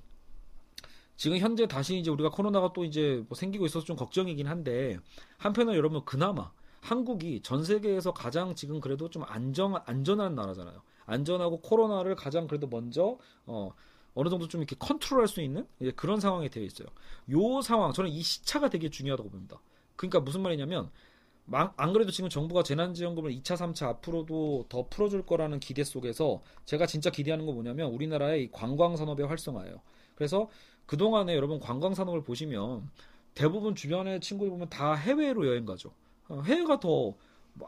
지금 1.16 1.38
현재 1.38 1.66
다시 1.66 1.98
이제 1.98 2.10
우리가 2.10 2.30
코로나가 2.30 2.72
또 2.72 2.84
이제 2.84 3.22
뭐 3.28 3.36
생기고 3.36 3.66
있어서 3.66 3.84
좀 3.84 3.94
걱정이긴 3.96 4.46
한데 4.46 4.98
한편으로 5.36 5.76
여러분 5.76 6.04
그나마 6.04 6.50
한국이 6.80 7.42
전 7.42 7.62
세계에서 7.62 8.14
가장 8.14 8.54
지금 8.54 8.80
그래도 8.80 9.10
좀 9.10 9.22
안정 9.24 9.74
안전한 9.86 10.34
나라잖아요. 10.34 10.82
안전하고 11.04 11.60
코로나를 11.60 12.16
가장 12.16 12.46
그래도 12.46 12.66
먼저 12.68 13.18
어 13.44 13.70
어느 14.14 14.30
정도 14.30 14.48
좀 14.48 14.62
이렇게 14.62 14.76
컨트롤할 14.78 15.28
수 15.28 15.42
있는 15.42 15.66
그런 15.94 16.20
상황이 16.20 16.48
되어 16.48 16.64
있어요. 16.64 16.88
요 17.30 17.60
상황 17.60 17.92
저는 17.92 18.10
이 18.10 18.22
시차가 18.22 18.70
되게 18.70 18.88
중요하다고 18.88 19.28
봅니다. 19.28 19.60
그러니까 19.96 20.20
무슨 20.20 20.42
말이냐면 20.42 20.90
안 21.50 21.92
그래도 21.92 22.10
지금 22.10 22.28
정부가 22.28 22.62
재난지원금을 22.62 23.30
2차, 23.30 23.56
3차 23.56 23.86
앞으로도 23.86 24.66
더 24.68 24.88
풀어줄 24.88 25.26
거라는 25.26 25.60
기대 25.60 25.84
속에서 25.84 26.42
제가 26.64 26.86
진짜 26.86 27.10
기대하는 27.10 27.46
건 27.46 27.54
뭐냐면 27.54 27.92
우리나라의 27.92 28.50
관광산업의 28.50 29.26
활성화예요. 29.26 29.80
그래서 30.16 30.48
그동안에 30.86 31.34
여러분 31.34 31.60
관광산업을 31.60 32.22
보시면 32.22 32.90
대부분 33.34 33.74
주변의 33.74 34.20
친구들 34.20 34.50
보면 34.50 34.68
다 34.70 34.94
해외로 34.94 35.46
여행 35.46 35.64
가죠. 35.64 35.92
어, 36.28 36.42
해외가 36.42 36.80
더 36.80 37.14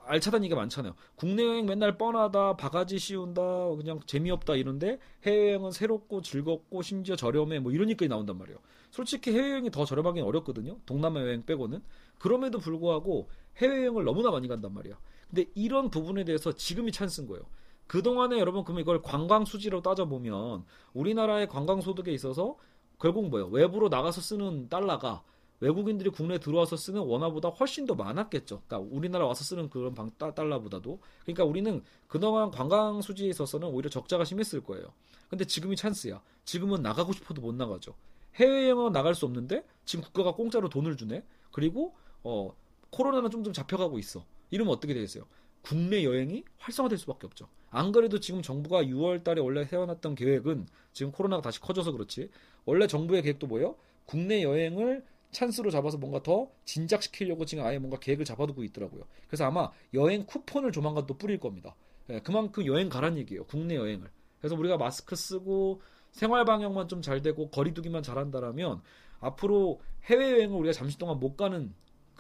알차다는 0.05 0.45
얘기가 0.45 0.61
많잖아요. 0.61 0.95
국내 1.15 1.45
여행 1.45 1.67
맨날 1.67 1.97
뻔하다, 1.97 2.57
바가지 2.57 2.99
씌운다, 2.99 3.71
그냥 3.77 4.01
재미없다 4.07 4.57
이런데 4.57 4.99
해외여행은 5.25 5.71
새롭고 5.71 6.23
즐겁고 6.23 6.83
심지어 6.83 7.17
저렴해 7.17 7.61
뭐 7.61 7.73
이런 7.73 7.89
얘기까지 7.91 8.09
나온단 8.09 8.39
말이에요. 8.39 8.59
솔직히 8.91 9.33
해외여행이 9.33 9.71
더 9.71 9.85
저렴하기는 9.85 10.27
어렵거든요. 10.27 10.79
동남아 10.87 11.21
여행 11.21 11.45
빼고는. 11.45 11.83
그럼에도 12.19 12.59
불구하고 12.59 13.29
해외여행을 13.59 14.05
너무나 14.05 14.31
많이 14.31 14.49
간단 14.49 14.73
말이야. 14.75 14.99
근데 15.29 15.45
이런 15.55 15.91
부분에 15.91 16.25
대해서 16.25 16.53
지금이 16.53 16.93
찬스인 16.93 17.27
거예요. 17.29 17.45
그동안에 17.87 18.39
여러분 18.39 18.65
그럼 18.65 18.81
이걸 18.81 19.03
관광 19.03 19.45
수지로 19.45 19.81
따져보면 19.83 20.65
우리나라의 20.93 21.49
관광 21.49 21.81
소득에 21.81 22.13
있어서 22.13 22.57
결국 23.01 23.29
뭐예요? 23.29 23.49
외부로 23.49 23.89
나가서 23.89 24.21
쓰는 24.21 24.69
달러가 24.69 25.23
외국인들이 25.61 26.11
국내에 26.11 26.39
들어와서 26.39 26.77
쓰는 26.77 27.01
원화보다 27.01 27.49
훨씬 27.49 27.87
더 27.87 27.95
많았겠죠. 27.95 28.63
그러니까 28.67 28.95
우리나라 28.95 29.27
와서 29.27 29.43
쓰는 29.45 29.69
그런 29.69 29.95
방, 29.95 30.11
달러보다도. 30.17 31.01
그러니까 31.23 31.45
우리는 31.45 31.83
그동안 32.07 32.51
관광 32.51 33.01
수지에 33.01 33.29
있어서는 33.29 33.69
오히려 33.69 33.91
적자가 33.91 34.25
심했을 34.25 34.63
거예요. 34.63 34.93
근데 35.29 35.45
지금이 35.45 35.77
찬스야. 35.77 36.23
지금은 36.45 36.83
나가고 36.83 37.13
싶어도 37.13 37.41
못 37.41 37.55
나가죠. 37.55 37.95
해외여행은 38.37 38.93
나갈 38.93 39.15
수 39.15 39.27
없는데 39.27 39.65
지금 39.85 40.05
국가가 40.05 40.33
공짜로 40.33 40.69
돈을 40.69 40.97
주네. 40.97 41.25
그리고 41.51 41.95
어 42.23 42.55
코로나는 42.91 43.31
좀좀 43.31 43.53
잡혀가고 43.53 43.99
있어. 43.99 44.25
이러면 44.51 44.73
어떻게 44.73 44.95
되겠어요? 44.95 45.25
국내 45.63 46.05
여행이 46.05 46.45
활성화될 46.59 46.99
수밖에 46.99 47.27
없죠. 47.27 47.49
안 47.71 47.93
그래도 47.93 48.21
지금 48.21 48.41
정부가 48.41 48.83
6월 48.85 49.23
달에 49.25 49.41
원래 49.41 49.65
세워놨던 49.65 50.15
계획은 50.15 50.67
지금 50.93 51.13
코로나가 51.13 51.43
다시 51.43 51.61
커져서 51.61 51.93
그렇지. 51.93 52.31
원래 52.65 52.87
정부의 52.87 53.23
계획도 53.23 53.47
뭐예요? 53.47 53.77
국내 54.07 54.43
여행을 54.43 55.05
찬스로 55.31 55.71
잡아서 55.71 55.99
뭔가 55.99 56.23
더 56.23 56.51
진작시키려고 56.65 57.45
지금 57.45 57.65
아예 57.65 57.79
뭔가 57.79 57.99
계획을 57.99 58.25
잡아두고 58.25 58.65
있더라고요. 58.65 59.05
그래서 59.27 59.45
아마 59.45 59.71
여행 59.95 60.25
쿠폰을 60.27 60.73
조만간 60.73 61.07
또 61.07 61.15
뿌릴 61.19 61.39
겁니다. 61.39 61.75
예, 62.11 62.21
그만큼 62.21 62.65
여행 62.67 62.89
가란 62.89 63.19
얘기예요. 63.19 63.45
국내 63.45 63.77
여행을. 63.77 64.11
그래서 64.41 64.55
우리가 64.55 64.77
마스크 64.79 65.15
쓰고 65.17 65.83
생활 66.13 66.45
방역만 66.45 66.89
좀 66.89 67.03
잘 67.03 67.21
되고 67.23 67.51
거리두기만 67.51 68.03
잘한다라면 68.03 68.81
앞으로 69.21 69.81
해외 70.05 70.33
여행을 70.33 70.57
우리가 70.57 70.73
잠시 70.73 70.97
동안 70.99 71.19
못 71.21 71.37
가는 71.37 71.75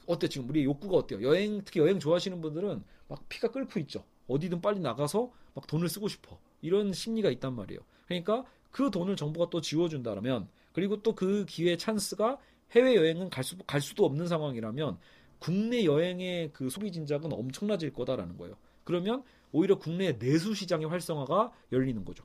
어때 0.06 0.28
지금 0.28 0.48
우리 0.48 0.64
욕구가 0.64 0.96
어때요? 0.96 1.22
여행 1.22 1.62
특히 1.64 1.80
여행 1.80 1.98
좋아하시는 1.98 2.40
분들은 2.40 2.82
막 3.08 3.28
피가 3.28 3.50
끓고 3.50 3.80
있죠. 3.80 4.04
어디든 4.26 4.60
빨리 4.60 4.80
나가서 4.80 5.30
막 5.54 5.66
돈을 5.66 5.88
쓰고 5.88 6.08
싶어. 6.08 6.38
이런 6.60 6.92
심리가 6.92 7.30
있단 7.30 7.54
말이에요. 7.54 7.80
그러니까 8.06 8.44
그 8.70 8.90
돈을 8.90 9.16
정부가 9.16 9.48
또 9.50 9.60
지워준다면 9.60 10.48
그리고 10.72 11.02
또 11.02 11.14
그 11.14 11.44
기회 11.46 11.76
찬스가 11.76 12.38
해외 12.72 12.94
여행은 12.94 13.30
갈, 13.30 13.44
수, 13.44 13.56
갈 13.66 13.80
수도 13.80 14.04
없는 14.04 14.26
상황이라면 14.26 14.98
국내 15.38 15.84
여행의 15.84 16.50
그 16.52 16.68
소비 16.68 16.92
진작은 16.92 17.32
엄청나질 17.32 17.92
거다라는 17.92 18.36
거예요. 18.36 18.56
그러면 18.84 19.22
오히려 19.52 19.78
국내 19.78 20.18
내수 20.18 20.54
시장의 20.54 20.88
활성화가 20.88 21.52
열리는 21.72 22.04
거죠. 22.04 22.24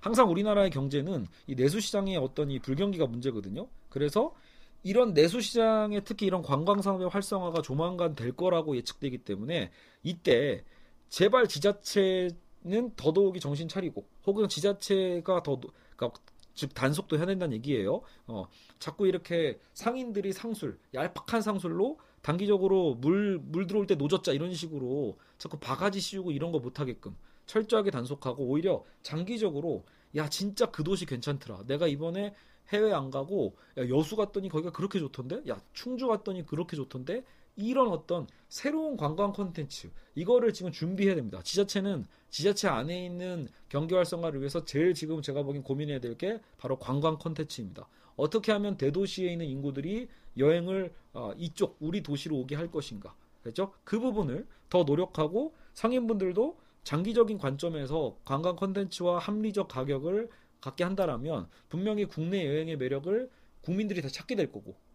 항상 0.00 0.30
우리나라의 0.30 0.70
경제는 0.70 1.26
이 1.46 1.54
내수 1.54 1.80
시장의 1.80 2.16
어떤 2.16 2.50
이 2.50 2.58
불경기가 2.60 3.06
문제거든요. 3.06 3.68
그래서 3.88 4.34
이런 4.82 5.12
내수 5.12 5.40
시장에 5.40 6.00
특히 6.00 6.26
이런 6.26 6.42
관광 6.42 6.80
산업의 6.80 7.08
활성화가 7.08 7.62
조만간 7.62 8.14
될 8.14 8.32
거라고 8.32 8.76
예측되기 8.76 9.18
때문에 9.18 9.70
이때 10.02 10.64
제발 11.08 11.48
지자체는 11.48 12.94
더더욱이 12.96 13.40
정신 13.40 13.66
차리고 13.66 14.06
혹은 14.24 14.48
지자체가 14.48 15.42
더 15.42 15.58
그러니까 15.96 16.20
즉 16.58 16.74
단속도 16.74 17.18
해야 17.18 17.24
된다는 17.24 17.54
얘기예요. 17.54 18.02
어, 18.26 18.48
자꾸 18.80 19.06
이렇게 19.06 19.60
상인들이 19.74 20.32
상술, 20.32 20.76
얄팍한 20.92 21.40
상술로 21.40 22.00
단기적으로 22.20 22.96
물, 22.96 23.38
물 23.38 23.68
들어올 23.68 23.86
때 23.86 23.94
노졌자 23.94 24.32
이런 24.32 24.52
식으로 24.52 25.16
자꾸 25.38 25.56
바가지 25.60 26.00
씌우고 26.00 26.32
이런 26.32 26.50
거 26.50 26.58
못하게끔 26.58 27.16
철저하게 27.46 27.92
단속하고 27.92 28.42
오히려 28.44 28.84
장기적으로 29.02 29.84
야 30.16 30.28
진짜 30.28 30.66
그 30.72 30.82
도시 30.82 31.06
괜찮더라. 31.06 31.62
내가 31.68 31.86
이번에 31.86 32.34
해외 32.70 32.92
안 32.92 33.12
가고 33.12 33.56
야, 33.78 33.88
여수 33.88 34.16
갔더니 34.16 34.48
거기가 34.48 34.72
그렇게 34.72 34.98
좋던데, 34.98 35.42
야 35.48 35.60
충주 35.72 36.08
갔더니 36.08 36.44
그렇게 36.44 36.74
좋던데 36.74 37.22
이런 37.58 37.88
어떤 37.88 38.26
새로운 38.48 38.96
관광 38.96 39.32
콘텐츠 39.32 39.90
이거를 40.14 40.52
지금 40.52 40.70
준비해야 40.72 41.14
됩니다. 41.16 41.40
지자체는 41.42 42.06
지자체 42.30 42.68
안에 42.68 43.04
있는 43.04 43.48
경기 43.68 43.94
활성화를 43.94 44.40
위해서 44.40 44.64
제일 44.64 44.94
지금 44.94 45.20
제가 45.22 45.42
보기엔 45.42 45.62
고민해야 45.64 45.98
될 46.00 46.16
게 46.16 46.40
바로 46.56 46.78
관광 46.78 47.18
콘텐츠입니다. 47.18 47.88
어떻게 48.16 48.52
하면 48.52 48.76
대도시에 48.76 49.30
있는 49.32 49.46
인구들이 49.46 50.08
여행을 50.36 50.92
어, 51.12 51.32
이쪽 51.36 51.76
우리 51.80 52.02
도시로 52.02 52.36
오게 52.38 52.54
할 52.56 52.70
것인가? 52.70 53.14
그렇죠? 53.42 53.72
그 53.84 53.98
부분을 54.00 54.46
더 54.70 54.84
노력하고 54.84 55.54
상인분들도 55.74 56.58
장기적인 56.84 57.38
관점에서 57.38 58.16
관광 58.24 58.56
콘텐츠와 58.56 59.18
합리적 59.18 59.68
가격을 59.68 60.28
갖게 60.60 60.84
한다라면 60.84 61.48
분명히 61.68 62.04
국내 62.04 62.46
여행의 62.46 62.76
매력을 62.76 63.30
국민들이 63.62 64.00
다 64.02 64.08
찾게 64.08 64.34
될 64.36 64.50
거고 64.50 64.70
예. 64.70 64.87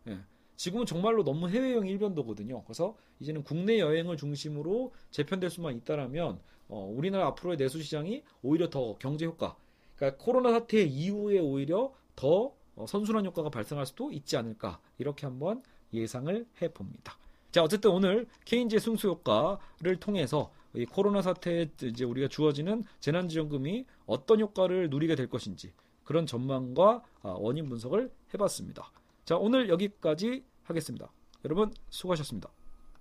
지금은 0.55 0.85
정말로 0.85 1.23
너무 1.23 1.49
해외여행 1.49 1.87
일변도거든요. 1.87 2.63
그래서 2.63 2.95
이제는 3.19 3.43
국내 3.43 3.79
여행을 3.79 4.17
중심으로 4.17 4.93
재편될 5.11 5.49
수만 5.49 5.75
있다라면 5.77 6.39
어, 6.69 6.93
우리나라 6.95 7.27
앞으로의 7.27 7.57
내수 7.57 7.81
시장이 7.81 8.23
오히려 8.41 8.69
더 8.69 8.95
경제 8.97 9.25
효과, 9.25 9.55
그러니까 9.95 10.23
코로나 10.23 10.51
사태 10.51 10.81
이후에 10.83 11.39
오히려 11.39 11.93
더 12.15 12.53
어, 12.75 12.85
선순환 12.87 13.25
효과가 13.25 13.49
발생할 13.49 13.85
수도 13.85 14.11
있지 14.11 14.37
않을까 14.37 14.79
이렇게 14.97 15.25
한번 15.25 15.63
예상을 15.93 16.45
해봅니다. 16.61 17.17
자 17.51 17.63
어쨌든 17.63 17.91
오늘 17.91 18.27
케인즈의 18.45 18.79
승수 18.79 19.09
효과를 19.09 19.97
통해서 19.99 20.51
이 20.75 20.85
코로나 20.85 21.21
사태에 21.21 21.69
이제 21.83 22.03
우리가 22.03 22.27
주어지는 22.27 22.83
재난지원금이 22.99 23.85
어떤 24.07 24.39
효과를 24.39 24.89
누리게 24.89 25.15
될 25.15 25.29
것인지 25.29 25.71
그런 26.03 26.25
전망과 26.25 27.03
아, 27.21 27.29
원인 27.37 27.69
분석을 27.69 28.11
해봤습니다. 28.33 28.91
자, 29.25 29.37
오늘 29.37 29.69
여기까지 29.69 30.43
하겠습니다. 30.63 31.11
여러분 31.45 31.71
수고하셨습니다. 31.89 32.49